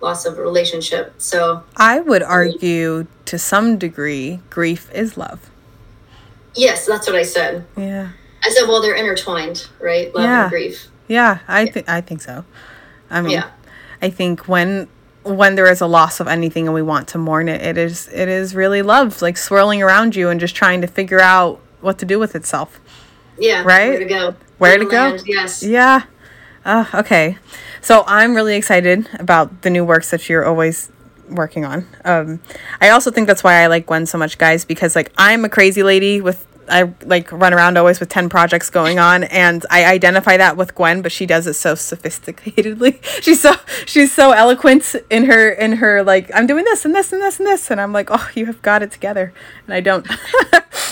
loss 0.00 0.24
of 0.26 0.38
a 0.38 0.42
relationship. 0.42 1.14
So 1.18 1.62
I 1.76 2.00
would 2.00 2.22
argue 2.22 3.06
to 3.26 3.38
some 3.38 3.78
degree, 3.78 4.40
grief 4.50 4.90
is 4.92 5.16
love. 5.16 5.50
yes, 6.54 6.86
that's 6.86 7.06
what 7.06 7.16
I 7.16 7.22
said. 7.22 7.64
Yeah. 7.76 8.08
I 8.44 8.50
said, 8.50 8.66
well, 8.66 8.82
they're 8.82 8.94
intertwined, 8.96 9.68
right? 9.80 10.12
Love 10.14 10.24
Yeah. 10.24 10.42
and 10.42 10.50
grief. 10.50 10.88
Yeah, 11.08 11.38
I 11.48 11.66
think 11.66 11.88
I 11.88 12.00
think 12.00 12.20
so. 12.22 12.44
I 13.10 13.20
mean, 13.20 13.32
Yeah. 13.32 13.50
I 14.00 14.10
think 14.10 14.48
when 14.48 14.88
when 15.22 15.54
there 15.54 15.70
is 15.70 15.80
a 15.80 15.86
loss 15.86 16.18
of 16.18 16.26
anything 16.26 16.66
and 16.66 16.74
we 16.74 16.82
want 16.82 17.06
to 17.08 17.18
mourn 17.18 17.48
it, 17.48 17.62
it 17.62 17.78
is 17.78 18.08
it 18.12 18.28
is 18.28 18.54
really 18.56 18.82
love, 18.82 19.22
like 19.22 19.36
swirling 19.36 19.80
around 19.82 20.16
you 20.16 20.28
and 20.30 20.40
just 20.40 20.56
trying 20.56 20.80
to 20.80 20.86
figure 20.88 21.20
out 21.20 21.60
what 21.80 21.98
to 21.98 22.04
do 22.06 22.18
with 22.18 22.34
itself. 22.34 22.80
Yeah. 23.38 23.62
Right? 23.62 23.88
Where 23.90 23.98
to 23.98 24.04
go? 24.04 24.34
Where 24.58 24.78
to 24.78 24.84
go? 24.84 25.18
Yes. 25.24 25.62
Yeah. 25.62 26.04
Uh, 26.64 26.84
okay. 26.94 27.38
So 27.80 28.04
I'm 28.06 28.34
really 28.34 28.56
excited 28.56 29.08
about 29.18 29.62
the 29.62 29.70
new 29.70 29.84
works 29.84 30.10
that 30.10 30.28
you're 30.28 30.44
always 30.44 30.90
working 31.28 31.64
on. 31.64 31.86
Um, 32.04 32.40
I 32.80 32.90
also 32.90 33.10
think 33.10 33.26
that's 33.26 33.42
why 33.42 33.62
I 33.62 33.66
like 33.66 33.86
Gwen 33.86 34.06
so 34.06 34.18
much, 34.18 34.38
guys, 34.38 34.64
because 34.64 34.94
like 34.94 35.12
I'm 35.18 35.44
a 35.44 35.48
crazy 35.48 35.82
lady 35.82 36.20
with 36.20 36.46
I 36.68 36.92
like 37.04 37.30
run 37.32 37.52
around 37.52 37.76
always 37.76 37.98
with 37.98 38.08
10 38.08 38.28
projects 38.28 38.70
going 38.70 38.98
on 38.98 39.24
and 39.24 39.66
I 39.68 39.84
identify 39.84 40.36
that 40.36 40.56
with 40.56 40.74
Gwen, 40.74 41.02
but 41.02 41.10
she 41.10 41.26
does 41.26 41.46
it 41.46 41.54
so 41.54 41.74
sophisticatedly. 41.74 43.02
She's 43.22 43.40
so 43.40 43.54
she's 43.84 44.12
so 44.12 44.30
eloquent 44.30 44.94
in 45.10 45.24
her 45.24 45.50
in 45.50 45.72
her 45.74 46.02
like 46.02 46.30
I'm 46.34 46.46
doing 46.46 46.64
this 46.64 46.84
and 46.84 46.94
this 46.94 47.12
and 47.12 47.20
this 47.20 47.38
and 47.40 47.48
this 47.48 47.70
and 47.70 47.80
I'm 47.80 47.92
like, 47.92 48.08
"Oh, 48.10 48.28
you 48.34 48.46
have 48.46 48.62
got 48.62 48.82
it 48.82 48.90
together." 48.90 49.32
And 49.66 49.74
I 49.74 49.80
don't. 49.80 50.06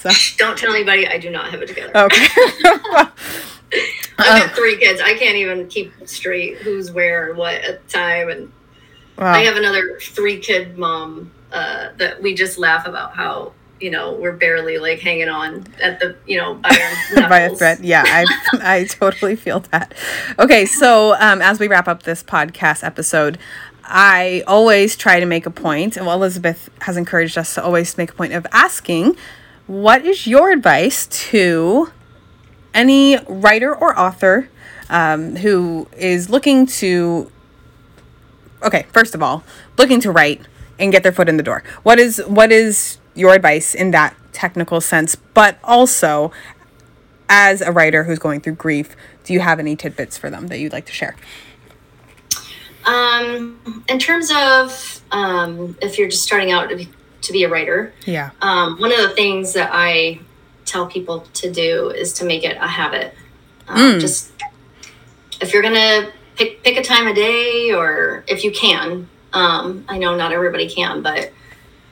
so 0.00 0.10
Don't 0.38 0.58
tell 0.58 0.72
anybody 0.74 1.06
I 1.06 1.18
do 1.18 1.30
not 1.30 1.50
have 1.50 1.62
it 1.62 1.68
together. 1.68 1.96
Okay. 1.96 2.26
I've 4.18 4.46
got 4.46 4.50
three 4.56 4.76
kids. 4.76 5.00
I 5.00 5.14
can't 5.14 5.36
even 5.36 5.68
keep 5.68 5.92
straight 6.06 6.58
who's 6.58 6.90
where 6.90 7.28
and 7.30 7.38
what 7.38 7.54
at 7.62 7.86
the 7.86 7.92
time. 7.92 8.28
And 8.28 8.52
Wow. 9.16 9.32
I 9.34 9.40
have 9.40 9.56
another 9.56 9.98
three 10.00 10.38
kid 10.38 10.78
mom 10.78 11.30
uh, 11.52 11.90
that 11.98 12.22
we 12.22 12.34
just 12.34 12.56
laugh 12.58 12.86
about 12.86 13.14
how 13.14 13.52
you 13.78 13.90
know 13.90 14.12
we're 14.14 14.32
barely 14.32 14.78
like 14.78 15.00
hanging 15.00 15.28
on 15.28 15.66
at 15.82 16.00
the 16.00 16.16
you 16.26 16.38
know 16.38 16.54
by 16.54 16.70
our 17.14 17.28
by 17.28 17.40
a 17.40 17.54
thread. 17.54 17.80
Yeah, 17.80 18.02
I 18.06 18.24
I 18.78 18.84
totally 18.84 19.36
feel 19.36 19.60
that. 19.72 19.92
Okay, 20.38 20.64
so 20.64 21.14
um, 21.20 21.42
as 21.42 21.60
we 21.60 21.68
wrap 21.68 21.86
up 21.86 22.04
this 22.04 22.22
podcast 22.22 22.82
episode, 22.82 23.36
I 23.84 24.42
always 24.46 24.96
try 24.96 25.20
to 25.20 25.26
make 25.26 25.44
a 25.44 25.50
point, 25.50 25.98
and 25.98 26.06
well, 26.06 26.16
Elizabeth 26.16 26.70
has 26.80 26.96
encouraged 26.96 27.36
us 27.36 27.54
to 27.56 27.62
always 27.62 27.98
make 27.98 28.12
a 28.12 28.14
point 28.14 28.32
of 28.32 28.46
asking, 28.52 29.16
what 29.70 30.04
is 30.04 30.26
your 30.26 30.50
advice 30.50 31.06
to 31.06 31.92
any 32.74 33.16
writer 33.28 33.72
or 33.72 33.96
author 33.96 34.48
um, 34.88 35.36
who 35.36 35.86
is 35.96 36.28
looking 36.28 36.66
to 36.66 37.30
okay 38.64 38.84
first 38.92 39.14
of 39.14 39.22
all 39.22 39.44
looking 39.78 40.00
to 40.00 40.10
write 40.10 40.40
and 40.80 40.90
get 40.90 41.04
their 41.04 41.12
foot 41.12 41.28
in 41.28 41.36
the 41.36 41.42
door? 41.44 41.62
What 41.84 42.00
is 42.00 42.20
what 42.26 42.50
is 42.50 42.98
your 43.14 43.32
advice 43.32 43.72
in 43.72 43.92
that 43.92 44.16
technical 44.32 44.80
sense? 44.80 45.14
But 45.14 45.60
also 45.62 46.32
as 47.28 47.60
a 47.60 47.70
writer 47.70 48.02
who's 48.02 48.18
going 48.18 48.40
through 48.40 48.54
grief 48.54 48.96
do 49.22 49.32
you 49.32 49.38
have 49.38 49.60
any 49.60 49.76
tidbits 49.76 50.18
for 50.18 50.30
them 50.30 50.48
that 50.48 50.58
you'd 50.58 50.72
like 50.72 50.86
to 50.86 50.92
share? 50.92 51.14
Um, 52.86 53.84
in 53.88 54.00
terms 54.00 54.32
of 54.34 55.00
um, 55.12 55.76
if 55.80 55.96
you're 55.96 56.08
just 56.08 56.24
starting 56.24 56.50
out 56.50 56.72
to 57.30 57.38
be, 57.38 57.44
a 57.44 57.48
writer, 57.48 57.92
yeah 58.06 58.30
um, 58.42 58.78
one 58.80 58.92
of 58.92 58.98
the 58.98 59.10
things 59.10 59.52
that 59.54 59.70
I 59.72 60.20
tell 60.64 60.86
people 60.86 61.20
to 61.34 61.50
do 61.50 61.90
is 61.90 62.12
to 62.14 62.24
make 62.24 62.44
it 62.44 62.56
a 62.56 62.66
habit. 62.66 63.14
Um, 63.68 63.78
Mm. 63.78 64.00
Just 64.00 64.32
if 65.40 65.52
you're 65.52 65.62
gonna 65.62 66.10
pick 66.36 66.62
pick 66.62 66.76
a 66.76 66.82
time 66.82 67.06
of 67.06 67.14
day, 67.14 67.72
or 67.72 68.24
if 68.26 68.44
you 68.44 68.50
can. 68.50 69.08
Um, 69.32 69.84
I 69.88 69.96
know 69.98 70.16
not 70.16 70.32
everybody 70.32 70.68
can, 70.68 71.02
but 71.02 71.32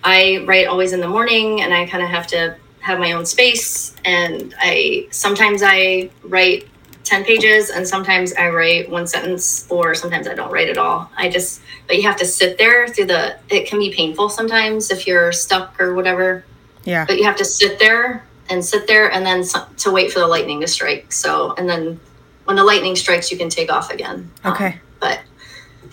I 0.02 0.44
write 0.46 0.66
always 0.66 0.92
in 0.92 1.00
the 1.00 1.08
morning, 1.08 1.60
and 1.62 1.72
I 1.72 1.86
kind 1.86 2.02
of 2.02 2.08
have 2.08 2.26
to 2.28 2.56
have 2.80 2.98
my 2.98 3.12
own 3.12 3.26
space. 3.26 3.94
And 4.04 4.54
I 4.58 5.06
sometimes 5.10 5.62
I 5.64 6.10
write 6.24 6.66
10 7.08 7.24
pages 7.24 7.70
and 7.70 7.86
sometimes 7.86 8.32
I 8.34 8.50
write 8.50 8.90
one 8.90 9.06
sentence 9.06 9.66
or 9.70 9.94
sometimes 9.94 10.28
I 10.28 10.34
don't 10.34 10.52
write 10.52 10.68
at 10.68 10.78
all. 10.78 11.10
I 11.16 11.28
just 11.28 11.60
but 11.86 11.96
you 11.96 12.02
have 12.02 12.16
to 12.16 12.26
sit 12.26 12.58
there 12.58 12.86
through 12.88 13.06
the 13.06 13.38
it 13.48 13.66
can 13.66 13.78
be 13.78 13.92
painful 13.92 14.28
sometimes 14.28 14.90
if 14.90 15.06
you're 15.06 15.32
stuck 15.32 15.80
or 15.80 15.94
whatever, 15.94 16.44
yeah 16.84 17.04
but 17.06 17.18
you 17.18 17.24
have 17.24 17.36
to 17.36 17.44
sit 17.44 17.78
there 17.78 18.24
and 18.50 18.64
sit 18.64 18.86
there 18.86 19.10
and 19.10 19.24
then 19.24 19.44
to 19.78 19.90
wait 19.90 20.12
for 20.12 20.20
the 20.20 20.26
lightning 20.26 20.60
to 20.60 20.68
strike. 20.68 21.12
So 21.12 21.54
and 21.56 21.68
then 21.68 21.98
when 22.44 22.56
the 22.56 22.64
lightning 22.64 22.94
strikes 22.94 23.30
you 23.30 23.38
can 23.38 23.48
take 23.48 23.72
off 23.72 23.90
again. 23.90 24.30
Um, 24.44 24.52
okay 24.52 24.80
but 25.00 25.20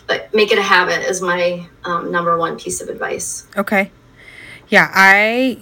but 0.08 0.34
make 0.34 0.52
it 0.52 0.58
a 0.58 0.64
habit 0.64 1.10
is 1.10 1.22
my 1.22 1.68
um, 1.84 2.12
number 2.12 2.38
one 2.38 2.58
piece 2.58 2.82
of 2.82 2.90
advice. 2.90 3.48
Okay. 3.58 3.92
Yeah, 4.68 4.90
i 4.94 5.60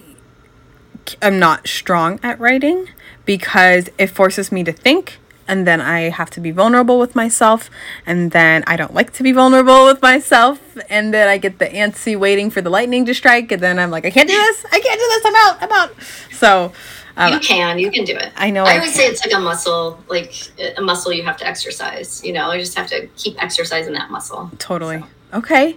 am 1.20 1.38
not 1.38 1.68
strong 1.68 2.18
at 2.22 2.40
writing 2.40 2.88
because 3.24 3.90
it 3.98 4.08
forces 4.08 4.50
me 4.50 4.64
to 4.64 4.72
think 4.72 5.18
and 5.46 5.66
then 5.66 5.80
I 5.80 6.10
have 6.10 6.30
to 6.30 6.40
be 6.40 6.50
vulnerable 6.50 6.98
with 6.98 7.14
myself 7.14 7.70
and 8.06 8.30
then 8.30 8.64
I 8.66 8.76
don't 8.76 8.94
like 8.94 9.12
to 9.14 9.22
be 9.22 9.32
vulnerable 9.32 9.84
with 9.84 10.00
myself 10.02 10.76
and 10.88 11.12
then 11.12 11.28
I 11.28 11.38
get 11.38 11.58
the 11.58 11.66
antsy 11.66 12.18
waiting 12.18 12.50
for 12.50 12.60
the 12.60 12.70
lightning 12.70 13.04
to 13.06 13.14
strike 13.14 13.52
and 13.52 13.62
then 13.62 13.78
I'm 13.78 13.90
like 13.90 14.04
I 14.06 14.10
can't 14.10 14.28
do 14.28 14.34
this. 14.34 14.64
I 14.72 14.80
can't 14.80 14.98
do 14.98 15.06
this. 15.06 15.24
I'm 15.24 15.36
out. 15.36 15.62
I'm 15.62 15.72
out. 15.72 16.02
So, 16.32 16.72
you 17.16 17.36
um, 17.36 17.40
can, 17.40 17.78
you 17.78 17.90
can 17.90 18.04
do 18.04 18.16
it. 18.16 18.32
I 18.36 18.50
know 18.50 18.64
I 18.64 18.72
I 18.72 18.76
always 18.78 18.94
say 18.94 19.06
it's 19.06 19.24
like 19.24 19.34
a 19.34 19.40
muscle, 19.40 20.02
like 20.08 20.34
a 20.76 20.82
muscle 20.82 21.12
you 21.12 21.22
have 21.22 21.36
to 21.38 21.46
exercise. 21.46 22.24
You 22.24 22.32
know, 22.32 22.50
you 22.52 22.58
just 22.58 22.76
have 22.76 22.88
to 22.88 23.06
keep 23.16 23.40
exercising 23.42 23.92
that 23.94 24.10
muscle. 24.10 24.50
totally. 24.58 25.04
Okay. 25.32 25.76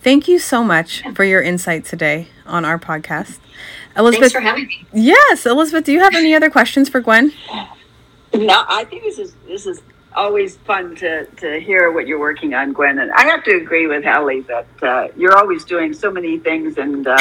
Thank 0.00 0.26
you 0.26 0.40
so 0.40 0.64
much 0.64 1.04
for 1.14 1.22
your 1.22 1.40
insight 1.40 1.84
today 1.84 2.26
on 2.44 2.64
our 2.64 2.76
podcast. 2.78 3.38
Elizabeth, 3.96 3.96
Thanks 3.96 3.96
Elizabeth, 3.96 4.32
for 4.32 4.40
having 4.40 4.66
me. 4.66 4.84
yes, 4.92 5.46
Elizabeth, 5.46 5.84
do 5.84 5.92
you 5.92 6.00
have 6.00 6.14
any 6.16 6.34
other 6.34 6.50
questions 6.50 6.88
for 6.88 7.00
Gwen? 7.00 7.32
No, 8.34 8.64
I 8.68 8.84
think 8.84 9.02
this 9.02 9.18
is 9.18 9.34
this 9.46 9.66
is 9.66 9.82
always 10.14 10.56
fun 10.58 10.96
to 10.96 11.26
to 11.26 11.60
hear 11.60 11.92
what 11.92 12.06
you're 12.06 12.20
working 12.20 12.54
on, 12.54 12.72
Gwen. 12.72 12.98
And 12.98 13.12
I 13.12 13.26
have 13.26 13.44
to 13.44 13.56
agree 13.56 13.86
with 13.86 14.04
Hallie 14.04 14.40
that 14.42 14.68
uh, 14.82 15.08
you're 15.16 15.36
always 15.36 15.64
doing 15.64 15.92
so 15.94 16.10
many 16.10 16.38
things. 16.38 16.78
And 16.78 17.06
uh, 17.06 17.18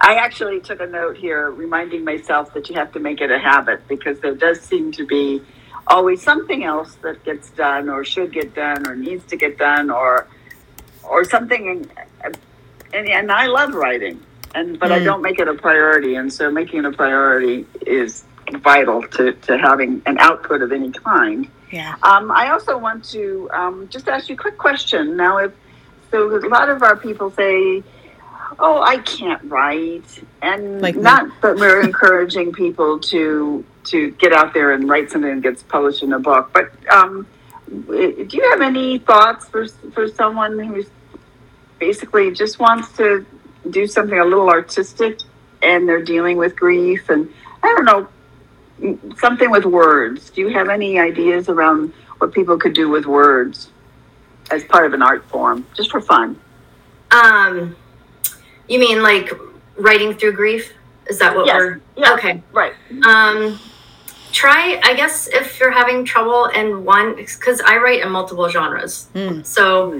I 0.00 0.16
actually 0.16 0.60
took 0.60 0.80
a 0.80 0.86
note 0.86 1.16
here, 1.16 1.50
reminding 1.50 2.04
myself 2.04 2.52
that 2.54 2.68
you 2.68 2.76
have 2.76 2.92
to 2.92 3.00
make 3.00 3.20
it 3.20 3.30
a 3.30 3.38
habit 3.38 3.86
because 3.88 4.20
there 4.20 4.34
does 4.34 4.60
seem 4.60 4.92
to 4.92 5.06
be 5.06 5.42
always 5.86 6.22
something 6.22 6.64
else 6.64 6.94
that 7.02 7.24
gets 7.24 7.50
done, 7.50 7.88
or 7.88 8.04
should 8.04 8.32
get 8.32 8.54
done, 8.54 8.86
or 8.86 8.94
needs 8.96 9.24
to 9.26 9.36
get 9.36 9.58
done, 9.58 9.90
or 9.90 10.28
or 11.02 11.24
something. 11.24 11.88
And 12.92 13.08
and 13.08 13.32
I 13.32 13.46
love 13.46 13.74
writing, 13.74 14.20
and 14.54 14.78
but 14.78 14.92
I 14.92 15.00
Mm. 15.00 15.04
don't 15.04 15.22
make 15.22 15.38
it 15.40 15.48
a 15.48 15.54
priority. 15.54 16.14
And 16.16 16.32
so 16.32 16.50
making 16.50 16.80
it 16.80 16.84
a 16.86 16.92
priority 16.92 17.66
is 17.86 18.24
vital 18.60 19.02
to, 19.02 19.32
to 19.32 19.58
having 19.58 20.02
an 20.06 20.18
output 20.18 20.62
of 20.62 20.72
any 20.72 20.90
kind. 20.90 21.48
Yeah. 21.70 21.96
Um, 22.02 22.30
I 22.30 22.50
also 22.50 22.76
want 22.76 23.04
to 23.10 23.48
um, 23.52 23.88
just 23.88 24.08
ask 24.08 24.28
you 24.28 24.34
a 24.34 24.38
quick 24.38 24.58
question. 24.58 25.16
Now, 25.16 25.38
if 25.38 25.52
so, 26.10 26.28
a 26.36 26.44
lot 26.48 26.68
of 26.68 26.82
our 26.82 26.96
people 26.96 27.30
say, 27.30 27.82
"Oh, 28.58 28.82
I 28.82 28.98
can't 28.98 29.42
write," 29.50 30.22
and 30.42 30.82
Like 30.82 30.96
me. 30.96 31.02
not 31.02 31.40
that 31.40 31.56
we're 31.56 31.80
encouraging 31.80 32.52
people 32.52 32.98
to 32.98 33.64
to 33.84 34.10
get 34.12 34.32
out 34.32 34.52
there 34.52 34.72
and 34.72 34.88
write 34.88 35.10
something 35.10 35.34
that 35.34 35.42
gets 35.42 35.62
published 35.62 36.02
in 36.02 36.12
a 36.12 36.18
book. 36.18 36.50
But 36.52 36.70
um, 36.92 37.26
do 37.68 38.28
you 38.30 38.50
have 38.50 38.60
any 38.60 38.98
thoughts 38.98 39.48
for 39.48 39.66
for 39.94 40.08
someone 40.08 40.58
who's 40.58 40.86
basically 41.78 42.30
just 42.32 42.58
wants 42.58 42.94
to 42.98 43.24
do 43.70 43.86
something 43.86 44.18
a 44.18 44.24
little 44.24 44.50
artistic 44.50 45.18
and 45.62 45.88
they're 45.88 46.02
dealing 46.02 46.36
with 46.36 46.54
grief 46.54 47.08
and 47.08 47.28
I 47.62 47.68
don't 47.74 47.84
know 47.84 48.08
something 49.18 49.50
with 49.50 49.64
words. 49.64 50.30
Do 50.30 50.40
you 50.42 50.48
have 50.48 50.68
any 50.68 50.98
ideas 50.98 51.48
around 51.48 51.92
what 52.18 52.32
people 52.32 52.58
could 52.58 52.74
do 52.74 52.88
with 52.88 53.06
words 53.06 53.68
as 54.50 54.64
part 54.64 54.86
of 54.86 54.92
an 54.94 55.02
art 55.02 55.24
form, 55.28 55.66
just 55.76 55.90
for 55.90 56.00
fun? 56.00 56.38
Um, 57.10 57.76
you 58.68 58.78
mean 58.78 59.02
like 59.02 59.30
writing 59.76 60.14
through 60.14 60.32
grief? 60.32 60.72
Is 61.08 61.18
that 61.18 61.34
what 61.36 61.46
Yes. 61.46 61.56
we're 61.56 61.80
Yeah. 61.96 62.12
okay? 62.14 62.42
Right. 62.52 62.72
Um, 63.06 63.58
try. 64.32 64.80
I 64.82 64.94
guess 64.94 65.26
if 65.28 65.58
you're 65.60 65.70
having 65.72 66.04
trouble 66.04 66.46
in 66.46 66.84
one, 66.84 67.14
because 67.16 67.60
I 67.60 67.76
write 67.78 68.00
in 68.02 68.10
multiple 68.10 68.48
genres. 68.48 69.08
Mm. 69.14 69.44
So 69.44 69.92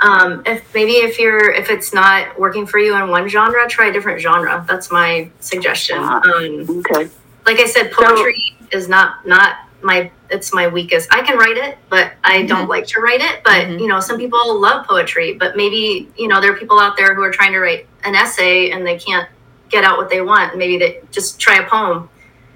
um, 0.00 0.42
if 0.46 0.74
maybe 0.74 0.92
if 0.92 1.18
you're 1.18 1.50
if 1.52 1.70
it's 1.70 1.92
not 1.94 2.38
working 2.38 2.66
for 2.66 2.78
you 2.78 2.96
in 2.96 3.10
one 3.10 3.28
genre, 3.28 3.68
try 3.68 3.88
a 3.88 3.92
different 3.92 4.20
genre. 4.20 4.64
That's 4.66 4.90
my 4.90 5.30
suggestion. 5.40 5.98
Ah. 6.00 6.20
Um, 6.24 6.82
Okay. 6.90 7.08
Like 7.46 7.60
I 7.60 7.66
said, 7.66 7.92
poetry 7.92 8.56
is 8.72 8.88
not 8.88 9.26
not 9.26 9.58
my 9.82 10.10
it's 10.30 10.52
my 10.52 10.66
weakest. 10.66 11.08
I 11.12 11.22
can 11.22 11.38
write 11.38 11.56
it, 11.56 11.78
but 11.88 12.12
I 12.24 12.42
don't 12.42 12.68
like 12.68 12.86
to 12.88 13.00
write 13.00 13.20
it. 13.20 13.42
But 13.44 13.66
Mhm. 13.68 13.80
you 13.80 13.86
know, 13.86 14.00
some 14.00 14.18
people 14.18 14.60
love 14.60 14.86
poetry, 14.86 15.34
but 15.34 15.56
maybe 15.56 16.08
you 16.16 16.28
know 16.28 16.40
there 16.40 16.52
are 16.52 16.56
people 16.56 16.80
out 16.80 16.96
there 16.96 17.14
who 17.14 17.22
are 17.22 17.30
trying 17.30 17.52
to 17.52 17.60
write 17.60 17.86
an 18.04 18.14
essay 18.14 18.70
and 18.70 18.84
they 18.86 18.98
can't 18.98 19.28
get 19.70 19.84
out 19.84 19.96
what 19.96 20.10
they 20.10 20.20
want. 20.20 20.56
Maybe 20.56 20.78
they 20.78 21.00
just 21.12 21.38
try 21.40 21.56
a 21.56 21.68
poem. 21.68 22.08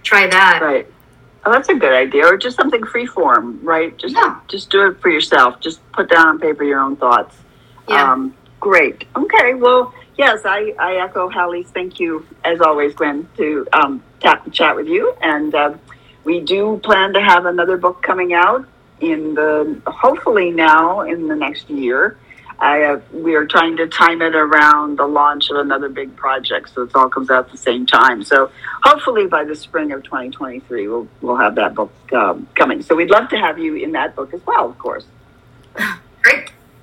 Try 0.03 0.27
that. 0.27 0.61
Right. 0.63 0.87
Oh, 1.45 1.53
that's 1.53 1.69
a 1.69 1.75
good 1.75 1.93
idea. 1.93 2.27
Or 2.27 2.37
just 2.37 2.57
something 2.57 2.85
free 2.85 3.07
form, 3.07 3.61
right? 3.63 3.97
Just 3.97 4.15
Yeah. 4.15 4.37
just 4.49 4.71
do 4.71 4.87
it 4.87 5.01
for 5.01 5.09
yourself. 5.09 5.61
Just 5.61 5.81
put 5.93 6.09
down 6.09 6.27
on 6.27 6.39
paper 6.39 6.65
your 6.65 6.81
own 6.81 6.97
thoughts. 6.97 7.37
Yeah. 7.89 8.13
Um, 8.13 8.35
great. 8.61 9.05
Okay. 9.17 9.55
Well, 9.55 9.95
yes, 10.21 10.43
I, 10.45 10.75
I 10.79 10.97
echo 10.97 11.31
Hallie's 11.31 11.71
thank 11.71 11.99
you, 11.99 12.27
as 12.45 12.61
always, 12.61 12.95
Gwen, 12.95 13.27
to 13.39 13.67
um, 13.73 14.03
tap 14.21 14.45
and 14.45 14.53
chat 14.53 14.77
with 14.77 14.87
you. 14.87 15.15
And 15.23 15.55
uh, 15.55 15.75
we 16.25 16.41
do 16.41 16.79
plan 16.85 17.15
to 17.15 17.23
have 17.23 17.47
another 17.47 17.79
book 17.79 18.03
coming 18.03 18.35
out 18.35 18.69
in 19.01 19.35
the, 19.35 19.81
hopefully 19.87 20.51
now 20.51 21.01
in 21.01 21.27
the 21.27 21.35
next 21.35 21.71
year. 21.71 22.19
I, 22.59 22.83
uh, 22.83 23.01
we 23.15 23.35
are 23.35 23.47
trying 23.47 23.79
to 23.79 23.87
time 23.87 24.21
it 24.21 24.35
around 24.35 24.99
the 24.99 25.07
launch 25.07 25.49
of 25.49 25.57
another 25.57 25.89
big 25.89 26.15
project, 26.17 26.69
so 26.75 26.83
it 26.83 26.95
all 26.95 27.09
comes 27.09 27.31
out 27.31 27.47
at 27.47 27.53
the 27.53 27.57
same 27.57 27.87
time. 27.87 28.23
So 28.23 28.51
hopefully 28.83 29.27
by 29.27 29.45
the 29.45 29.57
spring 29.57 29.93
of 29.93 30.03
2023, 30.03 30.87
we'll 30.87 31.09
we'll 31.23 31.37
have 31.37 31.55
that 31.55 31.75
book 31.75 31.95
um, 32.13 32.47
coming. 32.55 32.83
So 32.83 32.95
we'd 32.95 33.09
love 33.09 33.31
to 33.31 33.39
have 33.39 33.59
you 33.59 33.77
in 33.77 33.93
that 33.93 34.15
book 34.15 34.35
as 34.35 34.45
well, 34.45 34.69
of 34.69 34.77
course. 34.77 35.07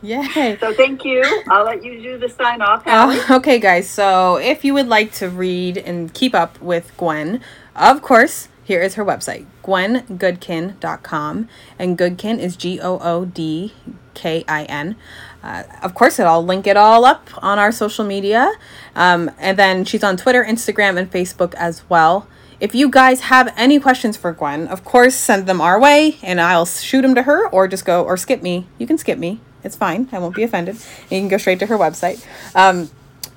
Yay. 0.02 0.58
So 0.60 0.74
thank 0.74 1.04
you. 1.04 1.24
I'll 1.50 1.66
let 1.66 1.84
you 1.84 2.02
do 2.02 2.18
the 2.18 2.30
sign 2.30 2.62
off. 2.62 2.84
Oh, 2.86 3.26
okay, 3.38 3.60
guys. 3.60 3.90
So 3.90 4.38
if 4.38 4.64
you 4.64 4.74
would 4.74 4.88
like 4.88 5.12
to 5.14 5.30
read 5.30 5.78
and 5.78 6.14
keep 6.14 6.36
up 6.36 6.62
with 6.62 6.96
Gwen, 6.98 7.42
of 7.76 8.02
course, 8.02 8.48
here 8.64 8.82
is 8.82 8.94
her 8.96 9.04
website, 9.06 9.46
gwengoodkin.com. 9.64 11.48
And 11.80 11.98
Goodkin 11.98 12.40
is 12.40 12.56
G 12.56 12.80
O 12.82 13.00
O 13.02 13.26
D 13.26 13.74
K 14.14 14.44
I 14.48 14.64
N. 14.66 14.96
Uh, 15.42 15.64
of 15.82 15.96
course, 15.96 16.20
I'll 16.20 16.44
link 16.46 16.68
it 16.68 16.78
all 16.78 17.06
up 17.06 17.30
on 17.44 17.58
our 17.60 17.72
social 17.72 18.04
media. 18.06 18.52
Um, 18.96 19.32
and 19.40 19.58
then 19.58 19.86
she's 19.86 20.04
on 20.04 20.18
Twitter, 20.18 20.44
Instagram, 20.44 20.98
and 20.98 21.10
Facebook 21.12 21.54
as 21.56 21.84
well. 21.90 22.28
if 22.60 22.74
you 22.74 22.90
guys 22.90 23.22
have 23.22 23.54
any 23.56 23.80
questions 23.80 24.18
for 24.18 24.32
Gwen, 24.34 24.68
of 24.68 24.84
course, 24.84 25.16
send 25.16 25.46
them 25.48 25.62
our 25.62 25.80
way 25.80 26.18
and 26.24 26.42
I'll 26.42 26.66
shoot 26.66 27.04
them 27.04 27.14
to 27.16 27.24
her 27.24 27.48
or 27.50 27.68
just 27.68 27.86
go 27.86 28.04
or 28.04 28.18
skip 28.18 28.42
me. 28.42 28.68
You 28.80 28.88
can 28.88 28.98
skip 28.98 29.20
me. 29.20 29.40
It's 29.64 29.76
fine. 29.76 30.08
I 30.12 30.20
won't 30.20 30.36
be 30.36 30.44
offended. 30.44 30.76
And 30.76 31.12
you 31.12 31.20
can 31.20 31.28
go 31.28 31.38
straight 31.38 31.60
to 31.60 31.66
her 31.66 31.78
website. 31.78 32.26
Um, 32.56 32.90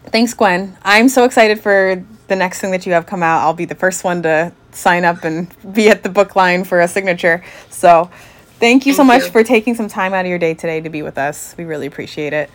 thanks, 0.06 0.34
Gwen. 0.34 0.76
I'm 0.82 1.08
so 1.08 1.24
excited 1.24 1.60
for 1.60 2.04
the 2.28 2.36
next 2.36 2.60
thing 2.60 2.70
that 2.70 2.86
you 2.86 2.92
have 2.92 3.06
come 3.06 3.22
out. 3.22 3.40
I'll 3.40 3.54
be 3.54 3.64
the 3.64 3.74
first 3.74 4.04
one 4.04 4.22
to 4.22 4.52
sign 4.72 5.04
up 5.04 5.24
and 5.24 5.48
be 5.74 5.88
at 5.88 6.02
the 6.02 6.08
book 6.08 6.36
line 6.36 6.64
for 6.64 6.80
a 6.80 6.88
signature. 6.88 7.44
So 7.70 8.10
thank 8.58 8.86
you 8.86 8.92
so 8.92 9.04
much 9.04 9.24
you. 9.24 9.30
for 9.30 9.42
taking 9.42 9.74
some 9.74 9.88
time 9.88 10.14
out 10.14 10.24
of 10.24 10.28
your 10.28 10.38
day 10.38 10.54
today 10.54 10.80
to 10.80 10.88
be 10.88 11.02
with 11.02 11.18
us. 11.18 11.54
We 11.58 11.64
really 11.64 11.86
appreciate 11.86 12.32
it. 12.32 12.50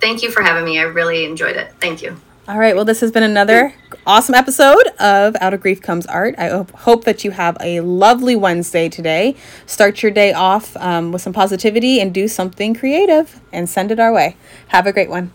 Thank 0.00 0.22
you 0.22 0.30
for 0.30 0.42
having 0.42 0.64
me. 0.64 0.78
I 0.78 0.82
really 0.82 1.24
enjoyed 1.24 1.56
it. 1.56 1.72
Thank 1.80 2.02
you. 2.02 2.20
All 2.48 2.58
right. 2.58 2.76
Well, 2.76 2.84
this 2.84 3.00
has 3.00 3.10
been 3.10 3.24
another 3.24 3.74
awesome 4.06 4.36
episode 4.36 4.86
of 5.00 5.34
Out 5.40 5.52
of 5.52 5.60
Grief 5.60 5.82
Comes 5.82 6.06
Art. 6.06 6.36
I 6.38 6.64
hope, 6.76 7.02
that 7.02 7.24
you 7.24 7.32
have 7.32 7.56
a 7.60 7.80
lovely 7.80 8.36
Wednesday 8.36 8.88
today. 8.88 9.34
Start 9.66 10.00
your 10.00 10.12
day 10.12 10.32
off 10.32 10.76
um, 10.76 11.10
with 11.10 11.22
some 11.22 11.32
positivity 11.32 12.00
and 12.00 12.14
do 12.14 12.28
something 12.28 12.72
creative 12.72 13.40
and 13.52 13.68
send 13.68 13.90
it 13.90 13.98
our 13.98 14.12
way. 14.12 14.36
Have 14.68 14.86
a 14.86 14.92
great 14.92 15.10
one. 15.10 15.32